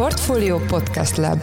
Portfolio 0.00 0.58
Podcast 0.58 1.16
Lab 1.16 1.38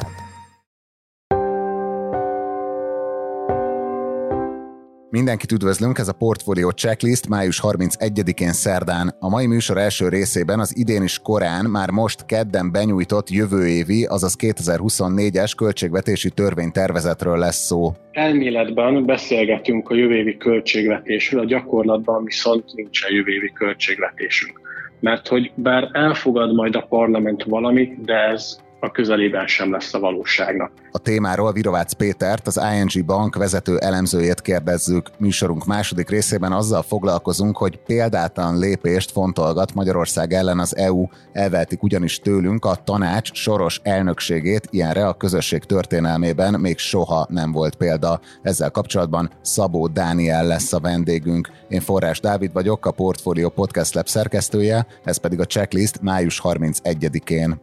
Mindenkit 5.10 5.52
üdvözlünk, 5.52 5.98
ez 5.98 6.08
a 6.08 6.14
Portfolio 6.14 6.70
Checklist 6.70 7.30
május 7.30 7.59
31-én 7.64 8.52
szerdán. 8.52 9.16
A 9.20 9.30
mai 9.30 9.48
műsor 9.48 9.78
első 9.78 10.09
részében 10.09 10.59
az 10.59 10.78
idén 10.78 11.04
is 11.04 11.20
korán, 11.20 11.66
már 11.66 11.89
most 11.89 12.25
kedden 12.25 12.71
benyújtott 12.71 13.30
jövő 13.30 13.67
évi, 13.67 14.05
azaz 14.05 14.35
2024-es 14.39 15.51
költségvetési 15.57 16.29
törvénytervezetről 16.29 17.37
lesz 17.37 17.65
szó. 17.65 17.91
Elméletben 18.11 19.05
beszélgetünk 19.05 19.89
a 19.89 19.95
jövő 19.95 20.15
évi 20.15 20.37
költségvetésről, 20.37 21.41
a 21.41 21.45
gyakorlatban 21.45 22.23
viszont 22.23 22.73
nincsen 22.73 23.13
jövő 23.13 23.31
évi 23.31 23.51
költségvetésünk. 23.51 24.65
Mert 25.00 25.27
hogy 25.27 25.52
bár 25.55 25.89
elfogad 25.91 26.54
majd 26.54 26.75
a 26.75 26.86
parlament 26.89 27.43
valamit, 27.43 28.02
de 28.02 28.16
ez 28.16 28.66
a 28.80 28.91
közelében 28.91 29.48
sem 29.48 29.72
lesz 29.72 29.94
a 29.94 29.99
valóságnak. 29.99 30.72
A 30.91 30.98
témáról 30.98 31.52
Virovácz 31.52 31.94
Pétert, 31.94 32.48
az 32.48 32.62
ING 32.73 33.05
Bank 33.05 33.35
vezető 33.35 33.77
elemzőjét 33.77 34.41
kérdezzük. 34.41 35.09
Műsorunk 35.18 35.66
második 35.66 36.09
részében 36.09 36.52
azzal 36.52 36.82
foglalkozunk, 36.82 37.58
hogy 37.58 37.77
példátlan 37.77 38.59
lépést 38.59 39.12
fontolgat 39.12 39.73
Magyarország 39.73 40.34
ellen 40.34 40.59
az 40.59 40.76
EU, 40.76 41.08
elveltik 41.32 41.84
ugyanis 41.84 42.20
tőlünk 42.20 42.66
a 42.66 42.76
tanács 42.84 43.34
soros 43.34 43.80
elnökségét, 43.84 44.68
ilyenre 44.70 45.07
a 45.07 45.13
közösség 45.13 45.63
történelmében 45.63 46.59
még 46.59 46.77
soha 46.77 47.27
nem 47.30 47.52
volt 47.52 47.76
példa. 47.76 48.20
Ezzel 48.41 48.71
kapcsolatban 48.71 49.30
Szabó 49.41 49.88
Dániel 49.88 50.46
lesz 50.46 50.73
a 50.73 50.80
vendégünk. 50.80 51.49
Én 51.70 51.82
Forrás 51.82 52.20
Dávid 52.20 52.54
vagyok, 52.54 52.85
a 52.85 52.91
Portfolio 52.91 53.49
Podcast 53.49 53.94
Lab 53.94 54.07
szerkesztője, 54.07 54.88
ez 55.04 55.18
pedig 55.18 55.40
a 55.40 55.46
checklist 55.46 56.02
május 56.02 56.41
31-én. 56.44 57.59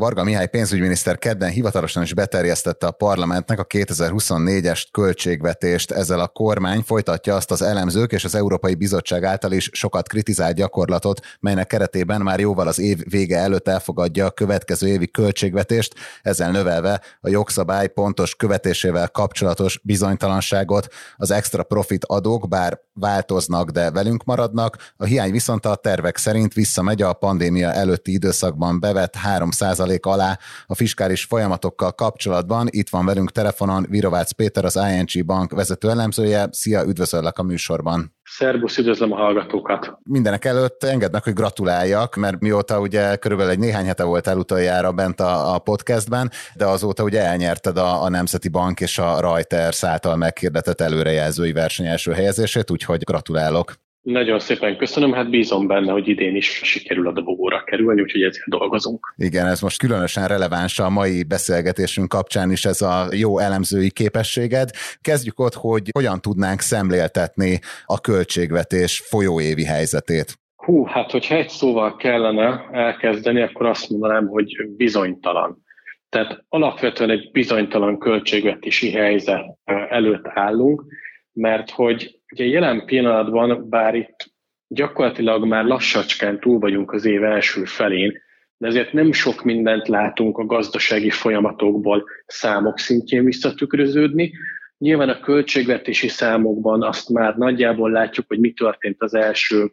Varga 0.00 0.24
Mihály 0.24 0.48
pénzügyminiszter 0.48 1.18
kedden 1.18 1.50
hivatalosan 1.50 2.02
is 2.02 2.14
beterjesztette 2.14 2.86
a 2.86 2.90
parlamentnek 2.90 3.58
a 3.58 3.66
2024-es 3.66 4.84
költségvetést. 4.90 5.90
Ezzel 5.90 6.20
a 6.20 6.28
kormány 6.28 6.80
folytatja 6.80 7.34
azt 7.34 7.50
az 7.50 7.62
elemzők 7.62 8.12
és 8.12 8.24
az 8.24 8.34
Európai 8.34 8.74
Bizottság 8.74 9.24
által 9.24 9.52
is 9.52 9.70
sokat 9.72 10.08
kritizált 10.08 10.56
gyakorlatot, 10.56 11.20
melynek 11.40 11.66
keretében 11.66 12.20
már 12.20 12.40
jóval 12.40 12.68
az 12.68 12.78
év 12.78 12.98
vége 13.10 13.38
előtt 13.38 13.68
elfogadja 13.68 14.26
a 14.26 14.30
következő 14.30 14.86
évi 14.88 15.10
költségvetést, 15.10 15.94
ezzel 16.22 16.50
növelve 16.50 17.00
a 17.20 17.28
jogszabály 17.28 17.88
pontos 17.88 18.34
követésével 18.34 19.08
kapcsolatos 19.08 19.80
bizonytalanságot. 19.82 20.86
Az 21.16 21.30
extra 21.30 21.62
profit 21.62 22.04
adók 22.04 22.48
bár 22.48 22.80
változnak, 22.92 23.70
de 23.70 23.90
velünk 23.90 24.24
maradnak, 24.24 24.92
a 24.96 25.04
hiány 25.04 25.30
viszont 25.30 25.66
a 25.66 25.74
tervek 25.74 26.16
szerint 26.16 26.52
visszamegy 26.52 27.02
a 27.02 27.12
pandémia 27.12 27.72
előtti 27.72 28.12
időszakban 28.12 28.80
bevett 28.80 29.14
3 29.14 29.50
alá 29.98 30.38
a 30.66 30.74
fiskális 30.74 31.24
folyamatokkal 31.24 31.92
kapcsolatban. 31.92 32.66
Itt 32.70 32.88
van 32.88 33.04
velünk 33.04 33.30
telefonon 33.30 33.86
Virovácz 33.88 34.30
Péter, 34.30 34.64
az 34.64 34.78
ING 34.92 35.26
Bank 35.26 35.52
vezető 35.52 35.90
elemzője. 35.90 36.48
Szia, 36.50 36.84
üdvözöllek 36.84 37.38
a 37.38 37.42
műsorban! 37.42 38.18
Szerbusz, 38.22 38.78
üdvözlöm 38.78 39.12
a 39.12 39.16
hallgatókat! 39.16 39.98
Mindenek 40.02 40.44
előtt 40.44 40.84
engednek, 40.84 41.24
hogy 41.24 41.32
gratuláljak, 41.32 42.16
mert 42.16 42.40
mióta 42.40 42.80
ugye 42.80 43.16
körülbelül 43.16 43.52
egy 43.52 43.58
néhány 43.58 43.86
hete 43.86 44.04
voltál 44.04 44.38
utoljára 44.38 44.92
bent 44.92 45.20
a, 45.20 45.54
a 45.54 45.58
podcastben, 45.58 46.30
de 46.54 46.66
azóta 46.66 47.02
ugye 47.02 47.22
elnyerted 47.24 47.76
a, 47.76 48.02
a 48.02 48.08
Nemzeti 48.08 48.48
Bank 48.48 48.80
és 48.80 48.98
a 48.98 49.20
Reuters 49.20 49.84
által 49.84 50.16
meghirdetett 50.16 50.80
előrejelzői 50.80 51.52
verseny 51.52 51.86
első 51.86 52.12
helyezését, 52.12 52.70
úgyhogy 52.70 53.02
gratulálok! 53.04 53.74
Nagyon 54.02 54.38
szépen 54.38 54.76
köszönöm, 54.76 55.12
hát 55.12 55.30
bízom 55.30 55.66
benne, 55.66 55.92
hogy 55.92 56.08
idén 56.08 56.36
is 56.36 56.60
sikerül 56.62 57.08
a 57.08 57.12
dobogóra 57.12 57.64
kerülni, 57.64 58.00
úgyhogy 58.00 58.22
ezért 58.22 58.48
dolgozunk. 58.48 59.14
Igen, 59.16 59.46
ez 59.46 59.60
most 59.60 59.78
különösen 59.78 60.26
releváns 60.26 60.78
a 60.78 60.90
mai 60.90 61.24
beszélgetésünk 61.24 62.08
kapcsán 62.08 62.50
is 62.50 62.64
ez 62.64 62.82
a 62.82 63.06
jó 63.16 63.38
elemzői 63.38 63.90
képességed. 63.90 64.70
Kezdjük 65.00 65.38
ott, 65.38 65.54
hogy 65.54 65.88
hogyan 65.92 66.20
tudnánk 66.20 66.60
szemléltetni 66.60 67.58
a 67.84 68.00
költségvetés 68.00 68.98
folyóévi 68.98 69.64
helyzetét. 69.64 70.38
Hú, 70.56 70.84
hát 70.84 71.10
hogyha 71.10 71.34
egy 71.34 71.48
szóval 71.48 71.96
kellene 71.96 72.68
elkezdeni, 72.72 73.42
akkor 73.42 73.66
azt 73.66 73.90
mondanám, 73.90 74.26
hogy 74.26 74.68
bizonytalan. 74.76 75.62
Tehát 76.08 76.44
alapvetően 76.48 77.10
egy 77.10 77.30
bizonytalan 77.30 77.98
költségvetési 77.98 78.90
helyzet 78.90 79.44
előtt 79.88 80.26
állunk, 80.28 80.84
mert 81.32 81.70
hogy 81.70 82.20
Ugye 82.32 82.44
jelen 82.44 82.84
pillanatban, 82.84 83.68
bár 83.68 83.94
itt 83.94 84.32
gyakorlatilag 84.68 85.46
már 85.46 85.64
lassacskán 85.64 86.40
túl 86.40 86.58
vagyunk 86.58 86.92
az 86.92 87.04
év 87.04 87.24
első 87.24 87.64
felén, 87.64 88.22
de 88.56 88.66
ezért 88.66 88.92
nem 88.92 89.12
sok 89.12 89.42
mindent 89.42 89.88
látunk 89.88 90.38
a 90.38 90.46
gazdasági 90.46 91.10
folyamatokból 91.10 92.04
számok 92.26 92.78
szintjén 92.78 93.24
visszatükröződni. 93.24 94.32
Nyilván 94.78 95.08
a 95.08 95.20
költségvetési 95.20 96.08
számokban 96.08 96.82
azt 96.82 97.08
már 97.08 97.36
nagyjából 97.36 97.90
látjuk, 97.90 98.26
hogy 98.28 98.38
mi 98.38 98.52
történt 98.52 99.02
az 99.02 99.14
első 99.14 99.72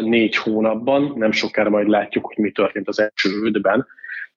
négy 0.00 0.36
hónapban, 0.36 1.12
nem 1.16 1.32
sokára 1.32 1.70
majd 1.70 1.88
látjuk, 1.88 2.26
hogy 2.26 2.36
mi 2.36 2.50
történt 2.50 2.88
az 2.88 3.00
első 3.00 3.30
ötben, 3.42 3.86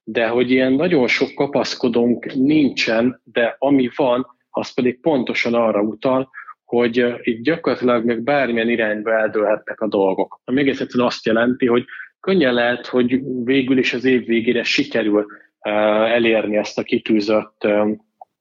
de 0.04 0.28
hogy 0.28 0.52
ilyen 0.52 0.74
nagyon 0.74 1.08
sok 1.08 1.34
kapaszkodónk 1.34 2.34
nincsen, 2.34 3.22
de 3.24 3.56
ami 3.60 3.90
van, 3.96 4.38
az 4.60 4.74
pedig 4.74 5.00
pontosan 5.00 5.54
arra 5.54 5.82
utal, 5.82 6.30
hogy 6.66 7.06
itt 7.22 7.44
gyakorlatilag 7.44 8.06
meg 8.06 8.24
bármilyen 8.24 8.70
irányba 8.70 9.12
eldőlhetnek 9.12 9.82
a 9.82 9.88
dolgok. 9.88 10.42
Ami 10.44 10.60
egész 10.60 10.80
egyszerűen 10.80 11.08
azt 11.08 11.26
jelenti, 11.26 11.66
hogy 11.66 11.86
könnyen 12.20 12.54
lehet, 12.54 12.88
hogy 12.88 13.20
végül 13.44 13.78
is 13.78 13.94
az 13.94 14.06
év 14.06 14.26
végére 14.26 14.64
sikerül 14.64 15.26
elérni 15.60 16.58
ezt 16.58 16.78
a 16.78 16.84
kitűzött 16.84 17.68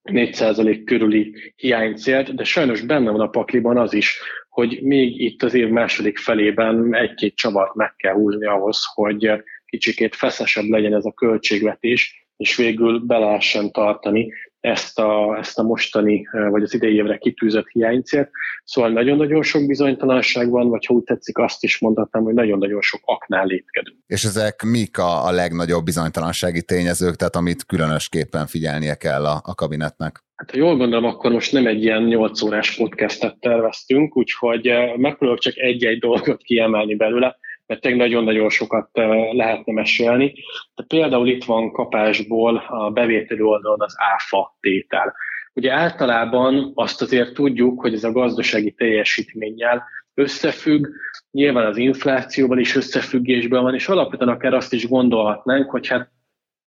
4% 0.05 0.83
körüli 0.85 1.53
hiánycélt, 1.57 2.35
de 2.35 2.45
sajnos 2.45 2.81
benne 2.81 3.11
van 3.11 3.21
a 3.21 3.29
pakliban 3.29 3.79
az 3.79 3.95
is, 3.95 4.21
hogy 4.49 4.79
még 4.83 5.21
itt 5.21 5.43
az 5.43 5.55
év 5.55 5.69
második 5.69 6.19
felében 6.19 6.95
egy-két 6.95 7.37
csavart 7.37 7.75
meg 7.75 7.95
kell 7.97 8.15
húzni 8.15 8.47
ahhoz, 8.47 8.81
hogy 8.95 9.33
kicsikét 9.67 10.15
feszesebb 10.15 10.65
legyen 10.65 10.95
ez 10.95 11.05
a 11.05 11.13
költségvetés, 11.13 12.29
és 12.37 12.57
végül 12.57 12.99
be 12.99 13.19
lehessen 13.19 13.73
tartani 13.73 14.33
ezt 14.61 14.99
a, 14.99 15.37
ezt 15.39 15.59
a 15.59 15.63
mostani, 15.63 16.29
vagy 16.51 16.63
az 16.63 16.75
idei 16.75 16.95
évre 16.95 17.17
kitűzött 17.17 17.69
hiánycélt. 17.69 18.31
Szóval 18.65 18.91
nagyon-nagyon 18.91 19.43
sok 19.43 19.67
bizonytalanság 19.67 20.51
van, 20.51 20.69
vagy 20.69 20.87
ha 20.87 20.95
úgy 20.95 21.03
tetszik, 21.03 21.39
azt 21.39 21.63
is 21.63 21.79
mondhatnám, 21.79 22.23
hogy 22.23 22.35
nagyon-nagyon 22.35 22.81
sok 22.81 23.01
aknál 23.05 23.47
lépkedünk. 23.47 23.99
És 24.07 24.25
ezek 24.25 24.63
mik 24.63 24.99
a, 24.99 25.27
a 25.27 25.31
legnagyobb 25.31 25.85
bizonytalansági 25.85 26.63
tényezők, 26.63 27.17
tehát 27.17 27.37
amit 27.37 27.65
különösképpen 27.65 28.47
figyelnie 28.47 28.95
kell 28.95 29.27
a, 29.27 29.41
a 29.45 29.55
kabinetnek? 29.55 30.25
Hát 30.37 30.51
ha 30.51 30.57
jól 30.57 30.77
gondolom, 30.77 31.05
akkor 31.05 31.33
most 31.33 31.53
nem 31.53 31.67
egy 31.67 31.83
ilyen 31.83 32.03
8 32.03 32.43
órás 32.43 32.77
podcastet 32.77 33.39
terveztünk, 33.41 34.17
úgyhogy 34.17 34.71
megpróbálok 34.97 35.41
csak 35.41 35.57
egy-egy 35.57 35.99
dolgot 35.99 36.43
kiemelni 36.43 36.95
belőle 36.95 37.37
mert 37.69 37.81
tényleg 37.81 38.01
nagyon-nagyon 38.01 38.51
sokat 38.51 38.89
lehetne 39.33 39.73
mesélni. 39.73 40.35
De 40.75 40.85
például 40.89 41.29
itt 41.29 41.45
van 41.45 41.73
kapásból 41.73 42.57
a 42.69 42.91
bevételi 42.91 43.41
oldalon 43.41 43.81
az 43.81 43.95
áfa 43.97 44.57
tétel. 44.61 45.15
Ugye 45.53 45.73
általában 45.73 46.73
azt 46.75 47.03
azért 47.03 47.35
tudjuk, 47.35 47.81
hogy 47.81 47.95
ez 47.95 48.05
a 48.05 48.13
gazdasági 48.13 48.73
teljesítménnyel 48.73 49.83
összefügg, 50.15 50.87
nyilván 51.31 51.67
az 51.67 51.77
inflációval 51.77 52.59
is 52.59 52.77
összefüggésben 52.77 53.63
van, 53.63 53.75
és 53.75 53.89
alapvetően 53.89 54.31
akár 54.31 54.55
azt 54.55 54.73
is 54.73 54.89
gondolhatnánk, 54.89 55.71
hogy 55.71 55.87
hát 55.87 56.11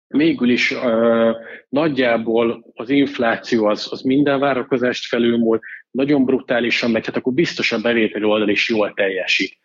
végül 0.07 0.50
is 0.50 0.72
uh, 0.72 1.35
nagyjából 1.69 2.72
az 2.73 2.89
infláció 2.89 3.66
az, 3.66 3.88
az 3.91 4.01
minden 4.01 4.39
várakozást 4.39 5.06
felülmúl, 5.06 5.59
nagyon 5.91 6.25
brutálisan 6.25 6.91
megy, 6.91 7.06
hát 7.06 7.16
akkor 7.16 7.33
biztos 7.33 7.72
a 7.72 7.81
bevételi 7.81 8.23
oldal 8.23 8.50
is 8.50 8.69
jól 8.69 8.94
teljesít. 8.94 9.57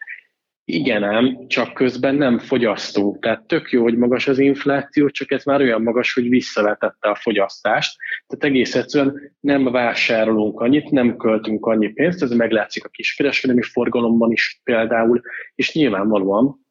Igen 0.69 1.04
ám, 1.04 1.47
csak 1.47 1.75
közben 1.75 2.15
nem 2.15 2.39
fogyasztunk. 2.39 3.18
Tehát 3.18 3.47
tök 3.47 3.71
jó, 3.71 3.83
hogy 3.83 3.97
magas 3.97 4.28
az 4.28 4.39
infláció, 4.39 5.09
csak 5.09 5.30
ez 5.30 5.45
már 5.45 5.60
olyan 5.60 5.83
magas, 5.83 6.15
hogy 6.15 6.28
visszavetette 6.28 7.09
a 7.09 7.15
fogyasztást. 7.15 7.97
Tehát 8.27 8.45
egész 8.45 8.74
egyszerűen 8.74 9.33
nem 9.41 9.65
vásárolunk 9.65 10.60
annyit, 10.60 10.91
nem 10.91 11.16
költünk 11.16 11.66
annyi 11.66 11.89
pénzt, 11.89 12.22
ez 12.22 12.30
meglátszik 12.30 12.84
a 12.84 12.89
kiskereskedelmi 12.89 13.63
forgalomban 13.63 14.33
is 14.33 14.60
például, 14.65 15.21
és 15.54 15.74
nyilvánvalóan 15.74 16.65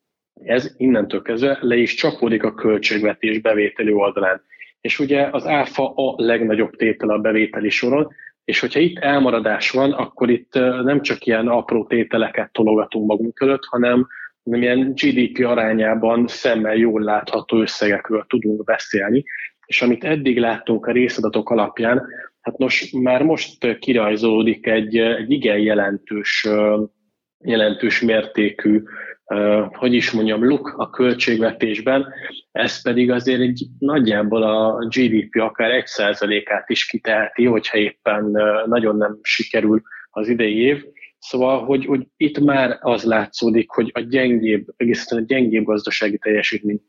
ez 0.43 0.73
innentől 0.77 1.21
kezdve 1.21 1.57
le 1.61 1.75
is 1.75 1.93
csapódik 1.93 2.43
a 2.43 2.53
költségvetés 2.53 3.39
bevételi 3.39 3.91
oldalán. 3.91 4.41
És 4.81 4.99
ugye 4.99 5.27
az 5.31 5.45
áfa 5.45 5.93
a 5.93 6.13
legnagyobb 6.17 6.75
tétel 6.75 7.09
a 7.09 7.19
bevételi 7.19 7.69
soron, 7.69 8.13
és 8.45 8.59
hogyha 8.59 8.79
itt 8.79 8.97
elmaradás 8.97 9.71
van, 9.71 9.91
akkor 9.91 10.29
itt 10.29 10.53
nem 10.83 11.01
csak 11.01 11.25
ilyen 11.25 11.47
apró 11.47 11.85
tételeket 11.85 12.51
tologatunk 12.51 13.07
magunk 13.07 13.39
előtt, 13.41 13.63
hanem, 13.63 14.07
hanem 14.43 14.61
ilyen 14.61 14.93
GDP 14.93 15.45
arányában 15.45 16.27
szemmel 16.27 16.75
jól 16.75 17.01
látható 17.01 17.61
összegekről 17.61 18.25
tudunk 18.27 18.63
beszélni. 18.63 19.23
És 19.65 19.81
amit 19.81 20.03
eddig 20.03 20.39
láttunk 20.39 20.85
a 20.85 20.91
részadatok 20.91 21.49
alapján, 21.49 22.07
hát 22.41 22.57
nos, 22.57 22.91
már 22.91 23.23
most 23.23 23.77
kirajzolódik 23.79 24.67
egy, 24.67 24.97
egy 24.97 25.31
igen 25.31 25.59
jelentős, 25.59 26.47
jelentős 27.43 28.01
mértékű 28.01 28.83
hogy 29.71 29.93
is 29.93 30.11
mondjam, 30.11 30.47
luk 30.47 30.73
a 30.77 30.89
költségvetésben, 30.89 32.13
ez 32.51 32.81
pedig 32.81 33.11
azért 33.11 33.39
egy 33.39 33.65
nagyjából 33.79 34.43
a 34.43 34.85
GDP 34.87 35.35
akár 35.41 35.83
1%-át 35.83 36.69
is 36.69 36.85
kiteheti, 36.85 37.45
hogyha 37.45 37.77
éppen 37.77 38.31
nagyon 38.65 38.97
nem 38.97 39.19
sikerül 39.21 39.81
az 40.09 40.27
idei 40.27 40.57
év. 40.57 40.83
Szóval, 41.19 41.65
hogy, 41.65 41.85
hogy 41.85 42.07
itt 42.17 42.39
már 42.39 42.77
az 42.81 43.03
látszódik, 43.03 43.69
hogy 43.69 43.91
a 43.93 43.99
gyengébb, 43.99 44.67
egészen 44.77 45.17
a 45.17 45.25
gyengébb 45.25 45.63
gazdasági 45.63 46.17
teljesítmény 46.17 46.81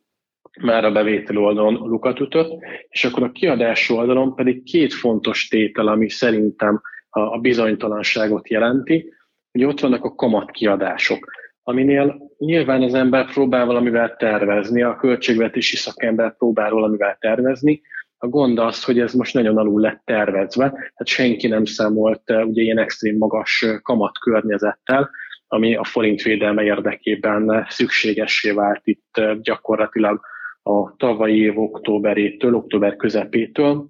már 0.61 0.85
a 0.85 0.93
bevétel 0.93 1.39
oldalon 1.39 1.75
lukat 1.75 2.21
ütött, 2.21 2.53
és 2.89 3.05
akkor 3.05 3.23
a 3.23 3.33
kiadás 3.33 3.91
oldalon 3.91 4.35
pedig 4.35 4.63
két 4.63 4.95
fontos 4.95 5.49
tétel, 5.49 5.89
ami 5.89 6.09
szerintem 6.09 6.81
a 7.09 7.39
bizonytalanságot 7.39 8.49
jelenti, 8.49 9.13
hogy 9.53 9.65
ott 9.65 9.81
vannak 9.81 10.05
a 10.05 10.15
kamatkiadások, 10.15 11.31
aminél 11.63 12.26
nyilván 12.39 12.83
az 12.83 12.95
ember 12.95 13.33
próbál 13.33 13.67
valamivel 13.67 14.17
tervezni, 14.17 14.83
a 14.83 14.97
költségvetési 14.97 15.77
szakember 15.77 16.37
próbál 16.37 16.71
valamivel 16.71 17.17
tervezni, 17.21 17.81
a 18.19 18.29
gond 18.29 18.59
az, 18.59 18.85
hogy 18.85 18.99
ez 18.99 19.13
most 19.13 19.35
nagyon 19.35 19.57
alul 19.57 19.81
lett 19.81 20.03
tervezve, 20.05 20.69
tehát 20.69 21.07
senki 21.07 21.49
nem 21.49 21.65
számolt 21.65 22.31
ugye 22.31 22.63
ilyen 22.63 22.79
extrém 22.79 23.17
magas 23.17 23.65
kamat 23.83 24.19
környezettel, 24.19 25.11
ami 25.49 25.77
a 25.77 25.85
forint 25.85 26.23
védelme 26.23 26.63
érdekében 26.63 27.67
szükségessé 27.69 28.51
vált 28.51 28.81
itt 28.85 29.21
gyakorlatilag 29.43 30.21
a 30.63 30.97
tavalyi 30.97 31.41
év 31.41 31.59
októberétől, 31.59 32.55
október 32.55 32.97
közepétől, 32.97 33.87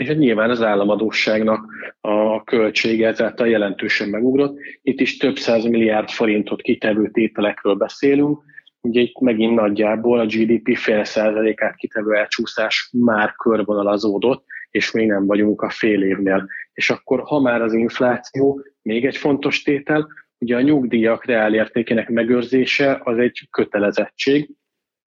és 0.00 0.08
nyilván 0.08 0.50
az 0.50 0.62
államadóságnak 0.62 1.66
a 2.00 2.44
költsége 2.44 3.08
ezáltal 3.08 3.48
jelentősen 3.48 4.08
megugrott. 4.08 4.58
Itt 4.82 5.00
is 5.00 5.16
több 5.16 5.36
száz 5.36 5.64
milliárd 5.64 6.08
forintot 6.08 6.62
kitevő 6.62 7.10
tételekről 7.10 7.74
beszélünk, 7.74 8.42
ugye 8.80 9.00
itt 9.00 9.20
megint 9.20 9.54
nagyjából 9.54 10.20
a 10.20 10.26
GDP 10.26 10.76
fél 10.76 11.04
százalékát 11.04 11.76
kitevő 11.76 12.14
elcsúszás 12.14 12.90
már 12.92 13.34
körvonalazódott, 13.34 14.44
és 14.70 14.90
még 14.90 15.06
nem 15.06 15.26
vagyunk 15.26 15.62
a 15.62 15.70
fél 15.70 16.02
évnél. 16.02 16.48
És 16.72 16.90
akkor, 16.90 17.20
ha 17.20 17.40
már 17.40 17.62
az 17.62 17.72
infláció, 17.72 18.60
még 18.82 19.06
egy 19.06 19.16
fontos 19.16 19.62
tétel, 19.62 20.08
ugye 20.38 20.56
a 20.56 20.60
nyugdíjak 20.60 21.24
reálértékének 21.24 22.08
megőrzése 22.08 23.00
az 23.04 23.18
egy 23.18 23.48
kötelezettség, 23.50 24.50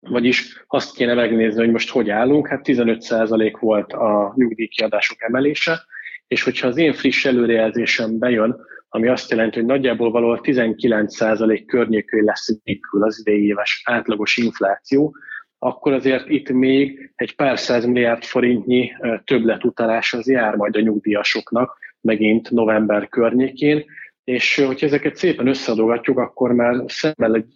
vagyis 0.09 0.65
azt 0.67 0.95
kéne 0.95 1.13
megnézni, 1.13 1.59
hogy 1.59 1.71
most 1.71 1.89
hogy 1.89 2.09
állunk. 2.09 2.47
Hát 2.47 2.61
15% 2.63 3.57
volt 3.59 3.93
a 3.93 4.33
nyugdíjkiadások 4.35 5.21
emelése, 5.21 5.85
és 6.27 6.43
hogyha 6.43 6.67
az 6.67 6.77
én 6.77 6.93
friss 6.93 7.25
előrejelzésem 7.25 8.19
bejön, 8.19 8.55
ami 8.89 9.07
azt 9.07 9.29
jelenti, 9.29 9.57
hogy 9.59 9.67
nagyjából 9.67 10.11
valahol 10.11 10.39
19% 10.43 11.63
környékén 11.67 12.23
lesz 12.23 12.49
végül 12.63 13.03
az 13.03 13.19
idei 13.19 13.45
éves 13.45 13.81
átlagos 13.85 14.37
infláció, 14.37 15.15
akkor 15.59 15.93
azért 15.93 16.29
itt 16.29 16.49
még 16.49 17.11
egy 17.15 17.35
pár 17.35 17.59
milliárd 17.85 18.23
forintnyi 18.23 18.91
többletutalás 19.23 20.13
az 20.13 20.27
jár 20.27 20.55
majd 20.55 20.75
a 20.75 20.79
nyugdíjasoknak, 20.79 21.77
megint 22.01 22.51
november 22.51 23.09
környékén, 23.09 23.85
és 24.23 24.55
hogyha 24.55 24.85
ezeket 24.85 25.15
szépen 25.15 25.47
összeadogatjuk, 25.47 26.17
akkor 26.17 26.51
már 26.51 26.83
szemmel 26.87 27.35
egy 27.35 27.53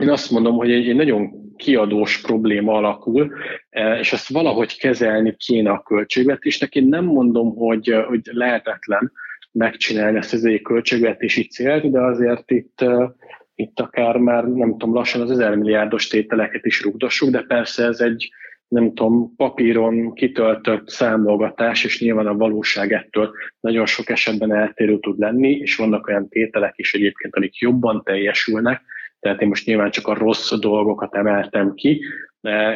én 0.00 0.08
azt 0.08 0.30
mondom, 0.30 0.56
hogy 0.56 0.70
egy, 0.70 0.88
egy 0.88 0.96
nagyon 0.96 1.46
kiadós 1.56 2.20
probléma 2.20 2.72
alakul, 2.72 3.32
e, 3.70 3.98
és 3.98 4.12
ezt 4.12 4.28
valahogy 4.28 4.78
kezelni 4.78 5.36
kéne 5.36 5.70
a 5.70 5.82
költségvetésnek. 5.82 6.74
Én 6.74 6.88
nem 6.88 7.04
mondom, 7.04 7.54
hogy, 7.54 7.94
hogy 8.08 8.20
lehetetlen 8.22 9.12
megcsinálni 9.52 10.16
ezt 10.18 10.32
az 10.32 10.44
egy 10.44 10.62
költségvetési 10.62 11.46
célt, 11.46 11.90
de 11.90 12.00
azért 12.00 12.50
itt, 12.50 12.80
e, 12.80 13.14
itt 13.54 13.80
akár 13.80 14.16
már 14.16 14.44
nem 14.44 14.70
tudom, 14.70 14.94
lassan 14.94 15.20
az 15.20 15.30
ezer 15.30 15.54
milliárdos 15.54 16.06
tételeket 16.06 16.64
is 16.64 16.82
rugdossuk, 16.82 17.30
de 17.30 17.42
persze 17.42 17.84
ez 17.84 18.00
egy, 18.00 18.30
nem 18.68 18.94
tudom, 18.94 19.34
papíron 19.36 20.14
kitöltött 20.14 20.88
számolgatás, 20.88 21.84
és 21.84 22.00
nyilván 22.00 22.26
a 22.26 22.36
valóság 22.36 22.92
ettől 22.92 23.30
nagyon 23.60 23.86
sok 23.86 24.08
esetben 24.08 24.54
eltérő 24.54 24.98
tud 24.98 25.18
lenni, 25.18 25.50
és 25.50 25.76
vannak 25.76 26.06
olyan 26.06 26.28
tételek 26.28 26.72
is 26.76 26.94
egyébként, 26.94 27.36
amik 27.36 27.56
jobban 27.56 28.02
teljesülnek, 28.04 28.82
tehát 29.26 29.42
én 29.42 29.48
most 29.48 29.66
nyilván 29.66 29.90
csak 29.90 30.06
a 30.06 30.14
rossz 30.14 30.52
dolgokat 30.52 31.14
emeltem 31.14 31.74
ki, 31.74 32.04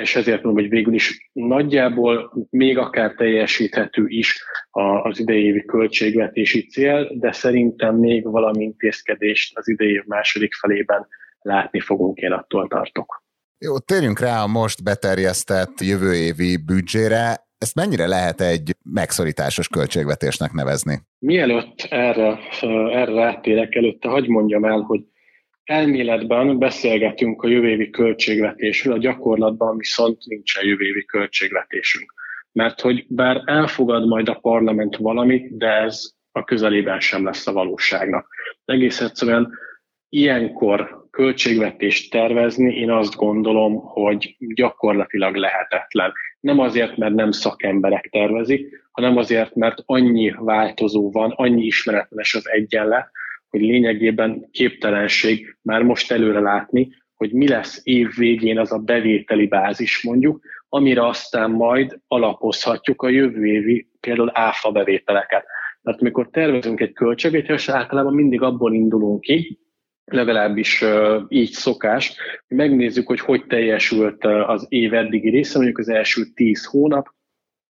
és 0.00 0.17
ezért 0.17 0.43
mondom, 0.43 0.62
hogy 0.62 0.70
végül 0.70 0.94
is 0.94 1.31
nagyjából 1.32 2.32
még 2.50 2.79
akár 2.79 3.14
teljesíthető 3.14 4.05
is 4.06 4.44
az 5.02 5.19
idei 5.19 5.44
évi 5.44 5.64
költségvetési 5.64 6.67
cél, 6.67 7.11
de 7.14 7.32
szerintem 7.32 7.97
még 7.97 8.25
valami 8.25 8.64
intézkedést 8.64 9.58
az 9.58 9.69
idei 9.69 9.93
év 9.93 10.02
második 10.06 10.55
felében 10.55 11.06
látni 11.41 11.81
fogunk, 11.81 12.19
én 12.19 12.32
attól 12.32 12.69
tartok. 12.69 13.23
Jó, 13.58 13.79
térjünk 13.79 14.20
rá 14.20 14.43
a 14.43 14.47
most 14.47 14.82
beterjesztett 14.82 15.81
jövő 15.81 16.14
évi 16.14 16.56
büdzsére. 16.67 17.49
Ezt 17.58 17.75
mennyire 17.75 18.06
lehet 18.06 18.41
egy 18.41 18.76
megszorításos 18.93 19.69
költségvetésnek 19.69 20.52
nevezni? 20.52 21.00
Mielőtt 21.19 21.87
erre, 21.91 22.38
erre 22.91 23.12
rátérek 23.12 23.75
előtte, 23.75 24.08
hagyd 24.08 24.29
mondjam 24.29 24.64
el, 24.64 24.81
hogy 24.81 25.00
elméletben 25.71 26.59
beszélgetünk 26.59 27.43
a 27.43 27.49
jövőévi 27.49 27.91
költségvetésről, 27.91 28.95
a 28.95 28.99
gyakorlatban 28.99 29.77
viszont 29.77 30.19
nincsen 30.25 30.67
jövőévi 30.67 31.05
költségvetésünk. 31.05 32.15
Mert 32.53 32.81
hogy 32.81 33.05
bár 33.09 33.43
elfogad 33.45 34.07
majd 34.07 34.29
a 34.29 34.39
parlament 34.41 34.97
valamit, 34.97 35.57
de 35.57 35.69
ez 35.69 36.13
a 36.33 36.45
közelében 36.45 37.01
sem 37.01 37.25
lesz 37.25 37.47
a 37.47 37.53
valóságnak. 37.53 38.29
Egész 38.65 39.01
egyszerűen 39.01 39.59
ilyenkor 40.09 41.09
költségvetést 41.11 42.11
tervezni, 42.11 42.75
én 42.75 42.91
azt 42.91 43.17
gondolom, 43.17 43.75
hogy 43.75 44.37
gyakorlatilag 44.39 45.35
lehetetlen. 45.35 46.13
Nem 46.41 46.59
azért, 46.59 46.97
mert 46.97 47.15
nem 47.15 47.31
szakemberek 47.31 48.09
tervezik, 48.11 48.89
hanem 48.91 49.17
azért, 49.17 49.55
mert 49.55 49.83
annyi 49.87 50.35
változó 50.39 51.11
van, 51.11 51.31
annyi 51.31 51.65
ismeretlenes 51.65 52.35
az 52.35 52.49
egyenlet, 52.49 53.11
hogy 53.50 53.61
lényegében 53.61 54.49
képtelenség 54.50 55.56
már 55.62 55.82
most 55.82 56.12
előre 56.12 56.41
látni, 56.41 56.88
hogy 57.14 57.32
mi 57.32 57.49
lesz 57.49 57.81
év 57.82 58.08
végén 58.17 58.58
az 58.58 58.73
a 58.73 58.79
bevételi 58.79 59.47
bázis 59.47 60.02
mondjuk, 60.02 60.41
amire 60.69 61.06
aztán 61.06 61.50
majd 61.50 61.99
alapozhatjuk 62.06 63.02
a 63.02 63.08
jövő 63.08 63.47
évi 63.47 63.88
például 64.00 64.31
áfa 64.35 64.70
bevételeket. 64.70 65.44
Tehát 65.82 66.00
amikor 66.00 66.29
tervezünk 66.31 66.81
egy 66.81 66.93
költségvetést, 66.93 67.69
általában 67.69 68.14
mindig 68.14 68.43
abból 68.43 68.75
indulunk 68.75 69.20
ki, 69.20 69.58
legalábbis 70.05 70.85
így 71.29 71.50
szokás, 71.50 72.17
megnézzük, 72.49 73.06
hogy 73.06 73.20
hogy 73.20 73.47
teljesült 73.47 74.25
az 74.25 74.66
év 74.69 74.95
eddigi 74.95 75.30
része, 75.30 75.57
mondjuk 75.57 75.78
az 75.78 75.88
első 75.88 76.25
tíz 76.35 76.64
hónap, 76.64 77.09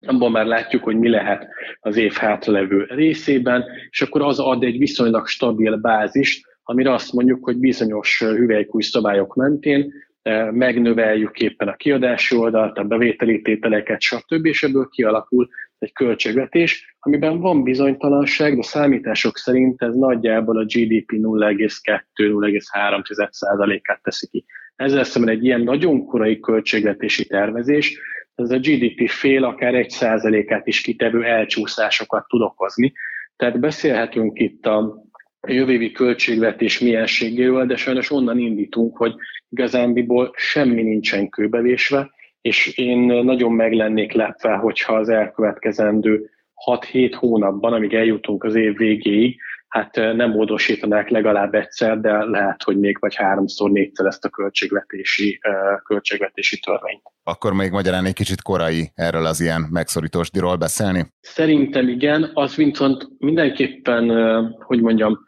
abban 0.07 0.31
már 0.31 0.47
látjuk, 0.47 0.83
hogy 0.83 0.97
mi 0.97 1.09
lehet 1.09 1.49
az 1.81 1.97
év 1.97 2.13
hátralevő 2.13 2.87
részében, 2.89 3.65
és 3.91 4.03
akkor 4.03 4.23
az 4.23 4.39
ad 4.39 4.63
egy 4.63 4.79
viszonylag 4.79 5.27
stabil 5.27 5.77
bázist, 5.77 6.47
amire 6.63 6.93
azt 6.93 7.13
mondjuk, 7.13 7.45
hogy 7.45 7.59
bizonyos 7.59 8.19
hüvelykúj 8.19 8.83
szabályok 8.83 9.35
mentén 9.35 9.93
eh, 10.23 10.51
megnöveljük 10.51 11.41
éppen 11.41 11.69
a 11.69 11.77
kiadási 11.77 12.37
oldalt, 12.37 12.79
a 12.79 12.85
bevételi 12.85 13.43
tételeket, 13.43 14.01
stb. 14.01 14.47
és 14.47 14.63
ebből 14.63 14.89
kialakul 14.89 15.49
egy 15.79 15.93
költségvetés, 15.93 16.97
amiben 16.99 17.41
van 17.41 17.63
bizonytalanság, 17.63 18.57
de 18.57 18.63
számítások 18.63 19.37
szerint 19.37 19.83
ez 19.83 19.95
nagyjából 19.95 20.59
a 20.59 20.65
GDP 20.65 21.13
0,2-0,3%-át 21.13 24.03
teszi 24.03 24.27
ki. 24.27 24.45
Ezzel 24.77 25.05
szemben 25.05 25.35
egy 25.35 25.45
ilyen 25.45 25.61
nagyon 25.61 26.07
korai 26.07 26.41
költségvetési 26.41 27.27
tervezés 27.27 28.01
ez 28.43 28.51
a 28.51 28.59
GDP 28.59 29.09
fél, 29.09 29.45
akár 29.45 29.75
egy 29.75 29.91
százalékát 29.91 30.67
is 30.67 30.81
kitevő 30.81 31.25
elcsúszásokat 31.25 32.27
tud 32.29 32.43
okozni. 32.43 32.93
Tehát 33.37 33.61
beszélhetünk 33.61 34.39
itt 34.39 34.67
a 34.67 35.05
jövővi 35.47 35.93
költségvetés 35.93 36.79
mienségéről, 36.79 37.67
de 37.67 37.77
sajnos 37.77 38.11
onnan 38.11 38.39
indítunk, 38.39 38.97
hogy 38.97 39.15
igazándiból 39.49 40.33
semmi 40.37 40.83
nincsen 40.83 41.29
kőbevésve, 41.29 42.11
és 42.41 42.77
én 42.77 42.99
nagyon 42.99 43.53
meg 43.53 43.73
lennék 43.73 44.13
lepve, 44.13 44.55
hogyha 44.55 44.95
az 44.95 45.09
elkövetkezendő 45.09 46.31
6-7 46.67 47.13
hónapban, 47.17 47.73
amíg 47.73 47.95
eljutunk 47.95 48.45
az 48.45 48.55
év 48.55 48.77
végéig, 48.77 49.41
hát 49.69 49.95
nem 49.97 50.31
módosítanák 50.31 51.09
legalább 51.09 51.55
egyszer, 51.55 52.01
de 52.01 52.25
lehet, 52.25 52.63
hogy 52.63 52.79
még 52.79 52.97
vagy 53.01 53.15
háromszor, 53.15 53.71
négyszer 53.71 54.07
ezt 54.07 54.25
a 54.25 54.29
költségvetési, 54.29 55.41
költségvetési 55.85 56.59
törvényt. 56.59 57.03
Akkor 57.23 57.53
még 57.53 57.71
magyarán 57.71 58.05
egy 58.05 58.13
kicsit 58.13 58.43
korai 58.43 58.91
erről 58.95 59.27
az 59.27 59.41
ilyen 59.41 59.67
megszorítós 59.71 60.31
diról 60.31 60.57
beszélni? 60.57 61.07
Szerintem 61.21 61.89
igen, 61.89 62.31
az 62.35 62.55
viszont 62.55 63.09
mindenképpen, 63.19 64.11
hogy 64.59 64.81
mondjam, 64.81 65.19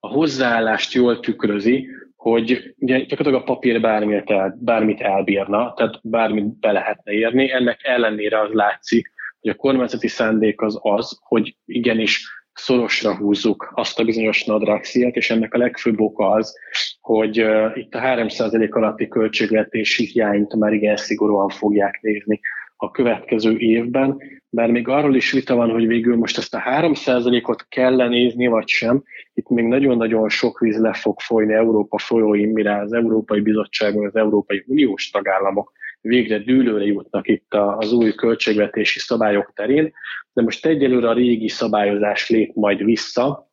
a 0.00 0.08
hozzáállást 0.08 0.92
jól 0.92 1.20
tükrözi, 1.20 1.88
hogy 2.16 2.74
ugye 2.78 2.98
gyakorlatilag 2.98 3.40
a 3.40 3.44
papír 3.44 3.80
bármit, 3.80 4.30
el, 4.30 4.58
bármit 4.60 5.00
elbírna, 5.00 5.72
tehát 5.76 6.00
bármit 6.02 6.58
be 6.58 6.72
lehetne 6.72 7.12
érni, 7.12 7.52
ennek 7.52 7.80
ellenére 7.82 8.40
az 8.40 8.50
látszik, 8.52 9.12
hogy 9.40 9.50
a 9.50 9.54
kormányzati 9.54 10.08
szándék 10.08 10.60
az 10.60 10.78
az, 10.82 11.18
hogy 11.20 11.56
igenis 11.64 12.43
szorosra 12.54 13.16
húzzuk 13.16 13.72
azt 13.74 13.98
a 13.98 14.04
bizonyos 14.04 14.44
nadrágszíjat, 14.44 15.16
és 15.16 15.30
ennek 15.30 15.54
a 15.54 15.58
legfőbb 15.58 16.00
oka 16.00 16.30
az, 16.30 16.58
hogy 17.00 17.42
uh, 17.42 17.72
itt 17.74 17.94
a 17.94 18.00
3% 18.00 18.70
alatti 18.70 19.08
költségvetési 19.08 20.04
hiányt 20.04 20.54
már 20.54 20.72
igen 20.72 20.96
szigorúan 20.96 21.48
fogják 21.48 21.98
nézni 22.02 22.40
a 22.76 22.90
következő 22.90 23.56
évben, 23.58 24.18
mert 24.50 24.70
még 24.70 24.88
arról 24.88 25.14
is 25.14 25.32
vita 25.32 25.54
van, 25.54 25.70
hogy 25.70 25.86
végül 25.86 26.16
most 26.16 26.38
ezt 26.38 26.54
a 26.54 26.62
3%-ot 26.64 27.66
kell 27.68 28.08
nézni, 28.08 28.46
vagy 28.46 28.68
sem. 28.68 29.02
Itt 29.34 29.48
még 29.48 29.64
nagyon-nagyon 29.64 30.28
sok 30.28 30.58
víz 30.58 30.80
le 30.80 30.92
fog 30.92 31.20
folyni 31.20 31.52
Európa 31.52 31.98
folyóin, 31.98 32.48
mire 32.48 32.80
az 32.80 32.92
Európai 32.92 33.40
Bizottság, 33.40 33.96
az 33.96 34.16
Európai 34.16 34.64
Uniós 34.66 35.10
tagállamok 35.10 35.72
végre 36.04 36.38
dűlőre 36.38 36.84
jutnak 36.84 37.28
itt 37.28 37.54
az 37.54 37.92
új 37.92 38.14
költségvetési 38.14 38.98
szabályok 38.98 39.52
terén, 39.54 39.92
de 40.32 40.42
most 40.42 40.66
egyelőre 40.66 41.08
a 41.08 41.12
régi 41.12 41.48
szabályozás 41.48 42.28
lép 42.28 42.54
majd 42.54 42.84
vissza 42.84 43.50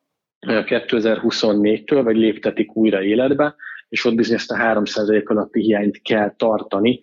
2024-től, 0.48 2.01
vagy 2.03 2.15
léptetik 2.15 2.75
újra 2.75 3.03
életbe, 3.03 3.55
és 3.89 4.05
ott 4.05 4.15
bizony 4.15 4.36
ezt 4.36 4.51
a 4.51 4.55
3% 4.55 5.25
alatti 5.25 5.62
hiányt 5.62 6.01
kell 6.01 6.36
tartani. 6.38 7.00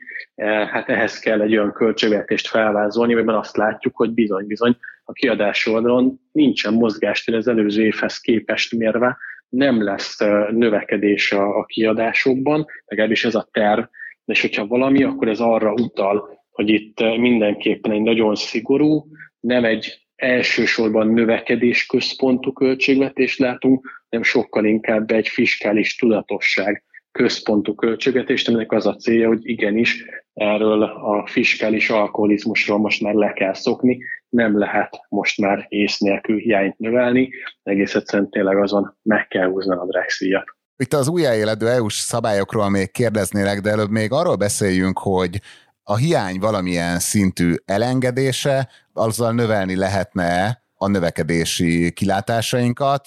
Hát 0.71 0.89
ehhez 0.89 1.19
kell 1.19 1.41
egy 1.41 1.57
olyan 1.57 1.73
költségvetést 1.73 2.49
felvázolni, 2.49 3.13
amiben 3.13 3.35
azt 3.35 3.57
látjuk, 3.57 3.97
hogy 3.97 4.11
bizony-bizony 4.11 4.77
a 5.05 5.13
kiadás 5.13 5.67
oldalon 5.67 6.21
nincsen 6.33 6.73
mozgást 6.73 7.31
az 7.31 7.49
előző 7.49 7.83
évhez 7.85 8.19
képest 8.19 8.75
mérve, 8.75 9.17
nem 9.49 9.83
lesz 9.83 10.19
növekedés 10.51 11.33
a, 11.33 11.59
a 11.59 11.65
kiadásokban, 11.65 12.67
legalábbis 12.87 13.25
ez 13.25 13.35
a 13.35 13.49
terv, 13.51 13.85
és 14.33 14.41
hogyha 14.41 14.67
valami, 14.67 15.03
akkor 15.03 15.29
ez 15.29 15.41
arra 15.41 15.73
utal, 15.73 16.45
hogy 16.51 16.69
itt 16.69 17.01
mindenképpen 17.01 17.93
egy 17.93 18.03
nagyon 18.03 18.35
szigorú, 18.35 19.07
nem 19.41 19.65
egy 19.65 20.09
elsősorban 20.17 21.07
növekedés 21.07 21.87
központú 21.87 22.53
költségvetést 22.53 23.39
látunk, 23.39 23.87
hanem 24.09 24.25
sokkal 24.25 24.65
inkább 24.65 25.11
egy 25.11 25.29
fiskális 25.29 25.97
tudatosság 25.97 26.85
központú 27.13 27.75
költségvetést, 27.75 28.49
aminek 28.49 28.73
az 28.73 28.87
a 28.87 28.97
célja, 28.97 29.29
hogy 29.29 29.49
igenis 29.49 30.05
erről 30.35 30.83
a 30.83 31.27
fiskális 31.27 31.91
alkoholizmusról 31.91 32.79
most 32.79 33.03
már 33.03 33.15
le 33.15 33.33
kell 33.33 33.55
szokni, 33.55 33.99
nem 34.29 34.59
lehet 34.59 35.01
most 35.09 35.41
már 35.41 35.67
ész 35.69 35.99
nélkül 35.99 36.39
hiányt 36.39 36.79
növelni, 36.79 37.31
egész 37.63 37.95
egyszerűen 37.95 38.31
tényleg 38.31 38.57
azon 38.57 38.99
meg 39.03 39.29
kell 39.29 39.49
húzni 39.49 39.75
a 39.75 39.87
drexíjat. 39.87 40.58
Itt 40.83 40.93
az 40.93 41.09
újjáéledő 41.09 41.69
EU-s 41.69 41.95
szabályokról 41.95 42.69
még 42.69 42.91
kérdeznélek, 42.91 43.61
de 43.61 43.71
előbb 43.71 43.91
még 43.91 44.13
arról 44.13 44.37
beszéljünk, 44.37 44.99
hogy 44.99 45.41
a 45.83 45.97
hiány 45.97 46.39
valamilyen 46.39 46.99
szintű 46.99 47.55
elengedése, 47.65 48.69
azzal 48.93 49.33
növelni 49.33 49.77
lehetne 49.77 50.63
a 50.75 50.89
növekedési 50.89 51.93
kilátásainkat, 51.93 53.07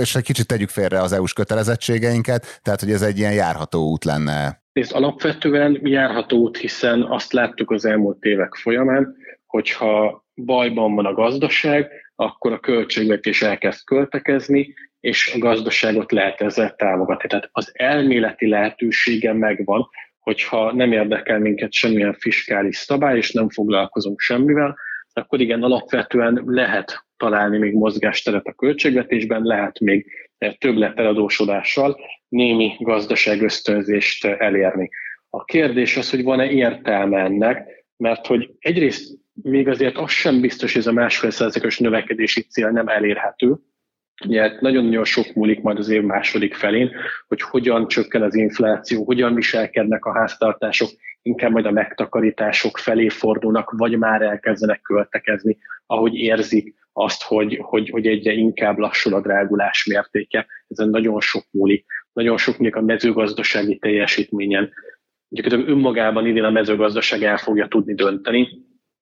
és 0.00 0.14
egy 0.14 0.22
kicsit 0.22 0.46
tegyük 0.46 0.68
félre 0.68 1.00
az 1.00 1.12
EU-s 1.12 1.32
kötelezettségeinket, 1.32 2.60
tehát 2.62 2.80
hogy 2.80 2.90
ez 2.90 3.02
egy 3.02 3.18
ilyen 3.18 3.34
járható 3.34 3.90
út 3.90 4.04
lenne. 4.04 4.62
Ez 4.72 4.90
alapvetően 4.90 5.78
járható 5.82 6.36
út, 6.36 6.56
hiszen 6.56 7.02
azt 7.02 7.32
láttuk 7.32 7.70
az 7.70 7.84
elmúlt 7.84 8.24
évek 8.24 8.54
folyamán, 8.54 9.14
hogyha 9.46 10.24
bajban 10.34 10.94
van 10.94 11.06
a 11.06 11.14
gazdaság, 11.14 11.90
akkor 12.14 12.52
a 12.52 12.60
költségvetés 12.60 13.42
elkezd 13.42 13.84
költekezni, 13.84 14.74
és 15.06 15.32
a 15.34 15.38
gazdaságot 15.38 16.12
lehet 16.12 16.40
ezzel 16.40 16.74
támogatni. 16.74 17.28
Tehát 17.28 17.48
az 17.52 17.70
elméleti 17.72 18.48
lehetősége 18.48 19.32
megvan, 19.32 19.88
hogyha 20.18 20.72
nem 20.72 20.92
érdekel 20.92 21.38
minket 21.38 21.72
semmilyen 21.72 22.12
fiskális 22.12 22.76
szabály, 22.76 23.16
és 23.16 23.32
nem 23.32 23.48
foglalkozunk 23.48 24.20
semmivel, 24.20 24.78
akkor 25.12 25.40
igen, 25.40 25.62
alapvetően 25.62 26.42
lehet 26.46 27.04
találni 27.16 27.58
még 27.58 27.74
mozgásteret 27.74 28.46
a 28.46 28.52
költségvetésben, 28.52 29.42
lehet 29.42 29.80
még 29.80 30.06
többleteladósodással 30.58 31.96
némi 32.28 32.76
gazdaság 32.78 33.42
ösztönzést 33.42 34.24
elérni. 34.24 34.90
A 35.30 35.44
kérdés 35.44 35.96
az, 35.96 36.10
hogy 36.10 36.22
van-e 36.22 36.50
értelme 36.50 37.18
ennek, 37.18 37.84
mert 37.96 38.26
hogy 38.26 38.50
egyrészt 38.58 39.18
még 39.42 39.68
azért 39.68 39.96
az 39.96 40.10
sem 40.10 40.40
biztos, 40.40 40.72
hogy 40.72 40.80
ez 40.80 40.86
a 40.86 40.92
másfél 40.92 41.30
százalékos 41.30 41.78
növekedési 41.78 42.40
cél 42.40 42.70
nem 42.70 42.88
elérhető, 42.88 43.56
Ugye 44.24 44.56
nagyon-nagyon 44.60 45.04
sok 45.04 45.34
múlik 45.34 45.62
majd 45.62 45.78
az 45.78 45.88
év 45.88 46.02
második 46.02 46.54
felén, 46.54 46.90
hogy 47.28 47.42
hogyan 47.42 47.88
csökken 47.88 48.22
az 48.22 48.34
infláció, 48.34 49.04
hogyan 49.04 49.34
viselkednek 49.34 50.04
a 50.04 50.12
háztartások, 50.12 50.88
inkább 51.22 51.50
majd 51.50 51.66
a 51.66 51.70
megtakarítások 51.70 52.78
felé 52.78 53.08
fordulnak, 53.08 53.70
vagy 53.70 53.98
már 53.98 54.22
elkezdenek 54.22 54.80
költekezni, 54.80 55.58
ahogy 55.86 56.14
érzik 56.14 56.74
azt, 56.92 57.22
hogy, 57.22 57.58
hogy, 57.62 57.90
hogy 57.90 58.06
egyre 58.06 58.32
inkább 58.32 58.78
lassul 58.78 59.14
a 59.14 59.20
drágulás 59.20 59.84
mértéke. 59.84 60.46
Ezen 60.68 60.88
nagyon 60.88 61.20
sok 61.20 61.44
múlik. 61.50 61.86
Nagyon 62.12 62.36
sok 62.36 62.58
múlik 62.58 62.76
a 62.76 62.80
mezőgazdasági 62.80 63.78
teljesítményen. 63.78 64.72
Gyakorlatilag 65.28 65.76
önmagában 65.76 66.26
idén 66.26 66.44
a 66.44 66.50
mezőgazdaság 66.50 67.22
el 67.22 67.36
fogja 67.36 67.68
tudni 67.68 67.94
dönteni, 67.94 68.48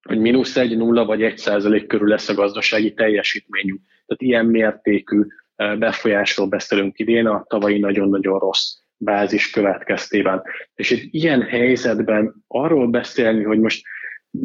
hogy 0.04 0.18
mínusz 0.18 0.56
egy, 0.56 0.76
nulla 0.76 1.04
vagy 1.04 1.22
egy 1.22 1.38
százalék 1.38 1.86
körül 1.86 2.08
lesz 2.08 2.28
a 2.28 2.34
gazdasági 2.34 2.92
teljesítményünk. 2.92 3.80
Tehát 4.06 4.22
ilyen 4.22 4.46
mértékű 4.46 5.20
eh, 5.56 5.76
befolyásról 5.76 6.46
beszélünk 6.46 6.98
idén 6.98 7.26
a 7.26 7.44
tavalyi 7.48 7.78
nagyon-nagyon 7.78 8.38
rossz 8.38 8.72
bázis 8.96 9.50
következtében. 9.50 10.42
És 10.74 10.90
egy 10.90 11.08
ilyen 11.10 11.42
helyzetben 11.42 12.34
arról 12.46 12.86
beszélni, 12.86 13.42
hogy 13.42 13.58
most 13.58 13.86